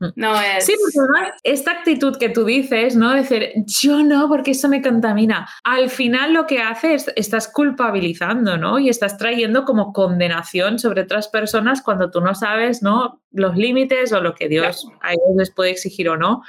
Mm. 0.00 0.06
No 0.16 0.40
es. 0.40 0.66
Sí, 0.66 0.74
porque 0.80 1.30
esta 1.44 1.70
actitud 1.72 2.16
que 2.18 2.28
tú 2.28 2.44
dices, 2.44 2.96
¿no? 2.96 3.12
Decir, 3.12 3.52
yo 3.66 4.02
no, 4.02 4.28
porque 4.28 4.52
eso 4.52 4.68
me 4.68 4.82
contamina. 4.82 5.48
Al 5.62 5.88
final 5.90 6.32
lo 6.32 6.46
que 6.46 6.60
haces, 6.60 7.12
estás 7.16 7.48
culpabilizando, 7.48 8.56
¿no? 8.58 8.78
Y 8.78 8.88
estás 8.88 9.16
trayendo 9.16 9.64
como 9.64 9.92
condenación 9.92 10.78
sobre 10.78 11.02
otras 11.02 11.28
personas 11.28 11.82
cuando 11.82 12.10
tú 12.10 12.20
no 12.20 12.34
sabes, 12.34 12.82
¿no? 12.82 13.22
Los 13.30 13.56
límites 13.56 14.12
o 14.12 14.20
lo 14.20 14.34
que 14.34 14.48
Dios 14.48 14.88
a 15.00 15.12
ellos 15.12 15.36
les 15.36 15.50
puede 15.50 15.70
exigir 15.70 16.08
o 16.08 16.16
no. 16.16 16.42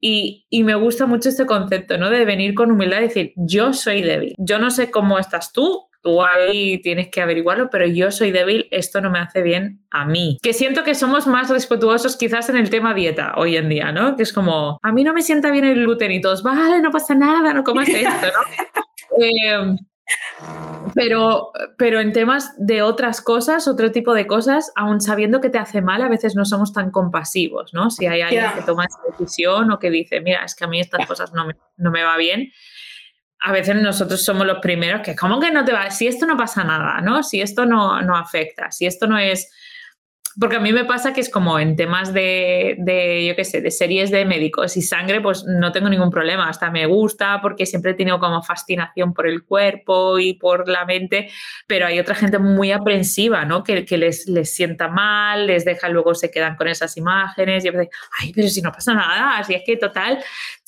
Y, 0.00 0.46
y, 0.50 0.62
me 0.62 0.74
gusta 0.74 1.06
mucho 1.06 1.30
este 1.30 1.46
concepto, 1.46 1.96
¿no? 1.96 2.10
De 2.10 2.24
venir 2.24 2.54
con 2.54 2.70
humildad 2.70 2.98
y 2.98 3.08
decir, 3.08 3.32
yo 3.36 3.72
soy 3.72 4.02
débil. 4.02 4.34
Yo 4.38 4.58
no 4.58 4.70
sé 4.70 4.90
cómo 4.90 5.18
estás 5.18 5.52
tú, 5.52 5.88
tú 6.06 6.22
ahí 6.22 6.80
tienes 6.82 7.08
que 7.08 7.20
averiguarlo, 7.20 7.68
pero 7.68 7.84
yo 7.84 8.12
soy 8.12 8.30
débil, 8.30 8.68
esto 8.70 9.00
no 9.00 9.10
me 9.10 9.18
hace 9.18 9.42
bien 9.42 9.84
a 9.90 10.04
mí. 10.04 10.38
Que 10.40 10.52
siento 10.52 10.84
que 10.84 10.94
somos 10.94 11.26
más 11.26 11.50
respetuosos 11.50 12.16
quizás 12.16 12.48
en 12.48 12.56
el 12.56 12.70
tema 12.70 12.94
dieta 12.94 13.32
hoy 13.36 13.56
en 13.56 13.68
día, 13.68 13.90
¿no? 13.90 14.16
Que 14.16 14.22
es 14.22 14.32
como, 14.32 14.78
a 14.82 14.92
mí 14.92 15.02
no 15.02 15.12
me 15.12 15.22
sienta 15.22 15.50
bien 15.50 15.64
el 15.64 15.80
gluten 15.80 16.12
y 16.12 16.20
todos, 16.20 16.44
vale, 16.44 16.80
no 16.80 16.92
pasa 16.92 17.16
nada, 17.16 17.52
no 17.52 17.64
comas 17.64 17.88
esto, 17.92 18.08
¿no? 18.08 19.24
Em, 19.24 19.76
pero, 20.94 21.52
pero 21.76 22.00
en 22.00 22.12
temas 22.12 22.52
de 22.58 22.82
otras 22.82 23.20
cosas, 23.20 23.68
otro 23.68 23.90
tipo 23.90 24.14
de 24.14 24.26
cosas, 24.26 24.72
aún 24.76 25.00
sabiendo 25.00 25.40
que 25.40 25.50
te 25.50 25.58
hace 25.58 25.82
mal, 25.82 26.02
a 26.02 26.08
veces 26.08 26.36
no 26.36 26.44
somos 26.44 26.72
tan 26.72 26.90
compasivos, 26.90 27.74
¿no? 27.74 27.90
Si 27.90 28.06
hay 28.06 28.22
alguien 28.22 28.52
que 28.54 28.62
toma 28.62 28.84
esa 28.84 28.98
decisión 29.10 29.70
o 29.70 29.78
que 29.78 29.90
dice, 29.90 30.20
mira, 30.20 30.44
es 30.44 30.54
que 30.54 30.64
a 30.64 30.68
mí 30.68 30.80
estas 30.80 31.06
cosas 31.06 31.32
no 31.32 31.46
me, 31.46 31.54
no 31.76 31.90
me 31.90 32.02
va 32.02 32.16
bien, 32.16 32.52
a 33.40 33.52
veces 33.52 33.76
nosotros 33.76 34.22
somos 34.22 34.46
los 34.46 34.58
primeros 34.58 35.02
que, 35.02 35.14
¿cómo 35.14 35.40
que 35.40 35.50
no 35.50 35.64
te 35.64 35.72
va? 35.72 35.90
Si 35.90 36.06
esto 36.06 36.26
no 36.26 36.36
pasa 36.36 36.64
nada, 36.64 37.00
¿no? 37.00 37.22
Si 37.22 37.40
esto 37.40 37.66
no, 37.66 38.00
no 38.02 38.16
afecta, 38.16 38.70
si 38.70 38.86
esto 38.86 39.06
no 39.06 39.18
es... 39.18 39.52
Porque 40.38 40.56
a 40.56 40.60
mí 40.60 40.72
me 40.72 40.84
pasa 40.84 41.12
que 41.12 41.20
es 41.20 41.30
como 41.30 41.58
en 41.58 41.76
temas 41.76 42.12
de, 42.12 42.76
de, 42.78 43.26
yo 43.26 43.36
qué 43.36 43.44
sé, 43.44 43.60
de 43.60 43.70
series 43.70 44.10
de 44.10 44.24
médicos 44.24 44.76
y 44.76 44.82
sangre, 44.82 45.20
pues 45.20 45.44
no 45.44 45.72
tengo 45.72 45.88
ningún 45.88 46.10
problema. 46.10 46.48
Hasta 46.48 46.70
me 46.70 46.86
gusta 46.86 47.40
porque 47.40 47.64
siempre 47.66 47.92
he 47.92 47.94
tenido 47.94 48.18
como 48.18 48.42
fascinación 48.42 49.14
por 49.14 49.26
el 49.26 49.44
cuerpo 49.44 50.18
y 50.18 50.34
por 50.34 50.68
la 50.68 50.84
mente, 50.84 51.30
pero 51.66 51.86
hay 51.86 51.98
otra 51.98 52.14
gente 52.14 52.38
muy 52.38 52.72
aprensiva, 52.72 53.44
¿no? 53.44 53.64
Que, 53.64 53.84
que 53.84 53.96
les, 53.96 54.28
les 54.28 54.54
sienta 54.54 54.88
mal, 54.88 55.46
les 55.46 55.64
deja, 55.64 55.88
luego 55.88 56.14
se 56.14 56.30
quedan 56.30 56.56
con 56.56 56.68
esas 56.68 56.96
imágenes 56.96 57.64
y 57.64 57.68
a 57.68 57.72
veces, 57.72 57.88
ay, 58.20 58.32
pero 58.34 58.48
si 58.48 58.60
no 58.60 58.72
pasa 58.72 58.94
nada, 58.94 59.38
así 59.38 59.54
es 59.54 59.62
que 59.64 59.76
total, 59.76 60.22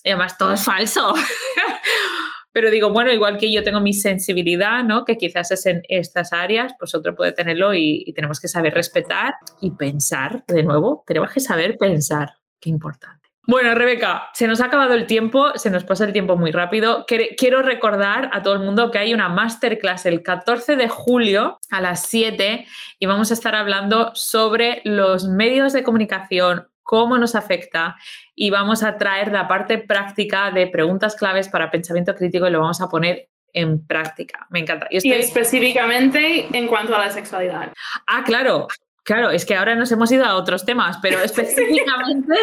además 0.05 0.39
todo 0.39 0.55
es 0.55 0.65
falso. 0.65 1.15
Pero 2.53 2.71
digo, 2.71 2.91
bueno, 2.91 3.13
igual 3.13 3.39
que 3.39 3.53
yo 3.53 3.63
tengo 3.63 3.81
mi 3.81 3.93
sensibilidad, 3.93 4.83
¿no? 4.85 5.05
Que 5.05 5.17
quizás 5.17 5.51
es 5.51 5.67
en 5.67 5.83
estas 5.89 6.33
áreas, 6.33 6.73
pues 6.79 6.95
otro 6.95 7.15
puede 7.15 7.33
tenerlo 7.33 7.75
y, 7.75 8.13
tenemos 8.15 8.41
que 8.41 8.49
saber 8.49 8.75
respetar 8.75 9.35
y 9.61 9.71
pensar, 9.73 10.45
de 10.49 10.63
nuevo, 10.63 11.05
tenemos 11.07 11.31
que 11.33 11.41
saber 11.41 11.77
pensar, 11.79 12.35
qué 12.61 12.71
importante. 12.71 13.29
Bueno, 13.47 13.75
Rebeca, 13.75 14.29
se 14.35 14.47
nos 14.47 14.61
ha 14.61 14.67
acabado 14.67 14.93
el 14.93 15.07
tiempo, 15.07 15.53
se 15.55 15.71
nos 15.71 15.85
pasa 15.85 16.05
el 16.05 16.13
tiempo 16.13 16.37
muy 16.37 16.51
rápido. 16.51 17.07
Quiero 17.07 17.63
recordar 17.63 18.29
a 18.35 18.43
todo 18.43 18.53
el 18.53 18.61
mundo 18.61 18.91
que 18.91 18.99
hay 18.99 19.15
una 19.15 19.31
masterclass 19.31 20.05
el 20.05 20.23
14 20.23 20.77
de 20.77 20.89
julio 20.89 21.59
a 21.71 21.81
las 21.81 22.03
7 22.07 22.67
y 22.99 23.07
vamos 23.07 23.31
a 23.31 23.35
estar 23.35 23.55
hablando 23.55 24.11
sobre 24.15 24.83
los 24.85 25.29
medios 25.29 25.73
de 25.73 25.83
comunicación, 25.83 26.69
cómo 26.89 27.19
nos 27.19 27.35
afecta 27.35 27.97
y 28.35 28.49
vamos 28.49 28.83
a 28.83 28.97
traer 28.97 29.31
la 29.31 29.47
parte 29.47 29.77
práctica 29.77 30.51
de 30.51 30.69
preguntas 30.69 31.17
claves 31.17 31.47
para 31.51 31.71
pensamiento 31.71 32.15
crítico 32.15 32.49
y 32.49 32.51
lo 32.51 32.61
vamos 32.61 32.81
a 32.81 32.89
poner 32.89 33.29
en 33.53 33.87
práctica. 33.87 34.47
Me 34.49 34.61
encanta. 34.61 34.87
Y, 34.91 35.13
específicamente 35.13 36.49
en 36.51 36.67
cuanto 36.67 36.97
a 36.97 37.01
la 37.01 37.11
sexualidad. 37.11 37.75
Ah, 38.07 38.23
claro. 38.25 38.69
Claro, 39.05 39.31
es 39.31 39.45
que 39.45 39.55
ahora 39.55 39.75
nos 39.75 39.93
hemos 39.93 40.11
ido 40.13 40.25
a 40.25 40.37
otros 40.37 40.65
temas, 40.65 40.97
pero 41.03 41.19
específicamente, 41.23 42.35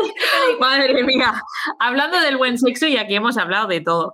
madre 0.60 1.04
mía, 1.04 1.42
hablando 1.80 2.20
del 2.22 2.38
buen 2.38 2.60
sexo 2.60 2.86
y 2.86 2.98
aquí 2.98 3.16
hemos 3.16 3.38
hablado 3.38 3.66
de 3.66 3.82
todo. 3.82 4.14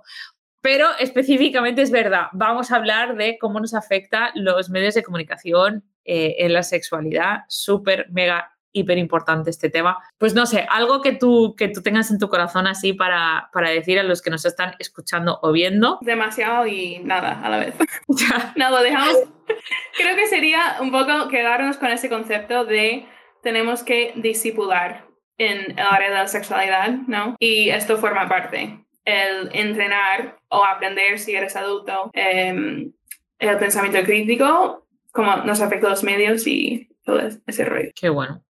Pero 0.62 0.88
específicamente 0.98 1.82
es 1.82 1.90
verdad, 1.90 2.28
vamos 2.32 2.72
a 2.72 2.76
hablar 2.76 3.16
de 3.16 3.36
cómo 3.38 3.60
nos 3.60 3.74
afecta 3.74 4.30
los 4.34 4.70
medios 4.70 4.94
de 4.94 5.02
comunicación 5.02 5.84
eh, 6.06 6.36
en 6.38 6.54
la 6.54 6.62
sexualidad, 6.62 7.40
súper, 7.48 8.06
mega 8.10 8.52
hiper 8.72 8.98
importante 8.98 9.50
este 9.50 9.70
tema. 9.70 9.98
Pues 10.18 10.34
no 10.34 10.46
sé, 10.46 10.66
algo 10.68 11.00
que 11.02 11.12
tú, 11.12 11.54
que 11.56 11.68
tú 11.68 11.82
tengas 11.82 12.10
en 12.10 12.18
tu 12.18 12.28
corazón 12.28 12.66
así 12.66 12.92
para, 12.92 13.50
para 13.52 13.70
decir 13.70 13.98
a 13.98 14.02
los 14.02 14.22
que 14.22 14.30
nos 14.30 14.44
están 14.44 14.74
escuchando 14.78 15.38
o 15.42 15.52
viendo. 15.52 15.98
Demasiado 16.02 16.66
y 16.66 16.98
nada 17.00 17.40
a 17.42 17.48
la 17.48 17.58
vez. 17.58 17.74
nada, 18.56 18.82
dejamos. 18.82 19.16
Creo 19.96 20.16
que 20.16 20.26
sería 20.26 20.76
un 20.80 20.90
poco 20.90 21.28
quedarnos 21.28 21.76
con 21.76 21.90
ese 21.90 22.08
concepto 22.08 22.64
de 22.64 23.06
tenemos 23.42 23.82
que 23.82 24.12
disipular 24.16 25.06
en 25.38 25.72
el 25.72 25.86
área 25.86 26.10
de 26.10 26.14
la 26.14 26.28
sexualidad, 26.28 26.90
¿no? 27.06 27.36
Y 27.38 27.70
esto 27.70 27.98
forma 27.98 28.28
parte. 28.28 28.78
El 29.04 29.50
entrenar 29.52 30.38
o 30.48 30.64
aprender 30.64 31.18
si 31.18 31.34
eres 31.34 31.56
adulto, 31.56 32.10
em, 32.12 32.92
el 33.38 33.58
pensamiento 33.58 34.04
crítico, 34.04 34.86
cómo 35.10 35.36
nos 35.38 35.60
afecta 35.60 35.88
los 35.88 36.04
medios 36.04 36.46
y 36.46 36.88
todo 37.04 37.20
ese 37.46 37.64
rollo. 37.64 37.90
Qué 37.94 38.08
bueno. 38.08 38.42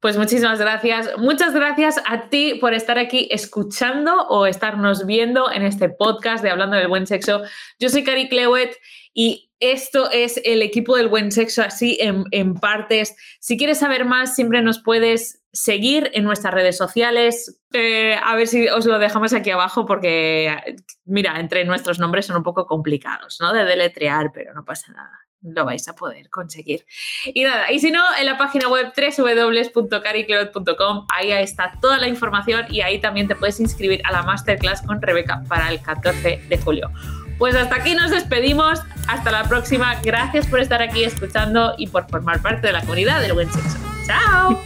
Pues 0.00 0.16
muchísimas 0.16 0.60
gracias. 0.60 1.18
Muchas 1.18 1.52
gracias 1.52 2.00
a 2.06 2.28
ti 2.28 2.54
por 2.60 2.72
estar 2.72 2.98
aquí 2.98 3.28
escuchando 3.32 4.28
o 4.28 4.46
estarnos 4.46 5.06
viendo 5.06 5.50
en 5.50 5.62
este 5.62 5.88
podcast 5.88 6.44
de 6.44 6.50
Hablando 6.50 6.76
del 6.76 6.86
Buen 6.86 7.08
Sexo. 7.08 7.42
Yo 7.80 7.88
soy 7.88 8.04
Cari 8.04 8.28
Clewet 8.28 8.76
y 9.12 9.50
esto 9.58 10.08
es 10.12 10.40
el 10.44 10.62
equipo 10.62 10.96
del 10.96 11.08
Buen 11.08 11.32
Sexo 11.32 11.62
así 11.62 11.98
en, 12.00 12.54
partes. 12.54 13.16
Si 13.40 13.56
quieres 13.56 13.80
saber 13.80 14.04
más, 14.04 14.36
siempre 14.36 14.62
nos 14.62 14.80
puedes 14.80 15.42
seguir 15.52 16.12
en 16.14 16.22
nuestras 16.22 16.54
redes 16.54 16.76
sociales. 16.76 17.60
Eh, 17.72 18.16
a 18.22 18.36
ver 18.36 18.46
si 18.46 18.68
os 18.68 18.86
lo 18.86 19.00
dejamos 19.00 19.32
aquí 19.32 19.50
abajo 19.50 19.84
porque, 19.84 20.76
mira, 21.06 21.40
entre 21.40 21.64
nuestros 21.64 21.98
nombres 21.98 22.26
son 22.26 22.36
un 22.36 22.44
poco 22.44 22.66
complicados, 22.66 23.38
¿no? 23.40 23.52
De 23.52 23.64
deletrear, 23.64 24.30
pero 24.32 24.54
no 24.54 24.64
pasa 24.64 24.92
nada 24.92 25.27
lo 25.42 25.64
vais 25.64 25.86
a 25.88 25.94
poder 25.94 26.28
conseguir. 26.30 26.84
Y 27.26 27.44
nada, 27.44 27.70
y 27.70 27.80
si 27.80 27.90
no, 27.90 28.02
en 28.18 28.26
la 28.26 28.38
página 28.38 28.68
web 28.68 28.92
www.caricleot.com, 28.96 31.06
ahí 31.10 31.32
está 31.32 31.72
toda 31.80 31.98
la 31.98 32.08
información 32.08 32.66
y 32.70 32.80
ahí 32.80 33.00
también 33.00 33.28
te 33.28 33.36
puedes 33.36 33.60
inscribir 33.60 34.00
a 34.04 34.12
la 34.12 34.22
masterclass 34.22 34.82
con 34.82 35.00
Rebeca 35.00 35.42
para 35.48 35.70
el 35.70 35.80
14 35.80 36.42
de 36.48 36.58
julio. 36.58 36.90
Pues 37.38 37.54
hasta 37.54 37.76
aquí 37.76 37.94
nos 37.94 38.10
despedimos, 38.10 38.80
hasta 39.06 39.30
la 39.30 39.44
próxima, 39.44 39.94
gracias 40.02 40.46
por 40.48 40.60
estar 40.60 40.82
aquí 40.82 41.04
escuchando 41.04 41.74
y 41.78 41.86
por 41.86 42.08
formar 42.08 42.42
parte 42.42 42.66
de 42.66 42.72
la 42.72 42.80
comunidad 42.80 43.20
del 43.20 43.34
buen 43.34 43.52
sexo. 43.52 43.78
¡Chao! 44.06 44.60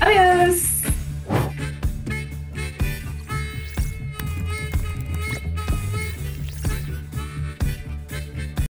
Adiós. 0.00 0.82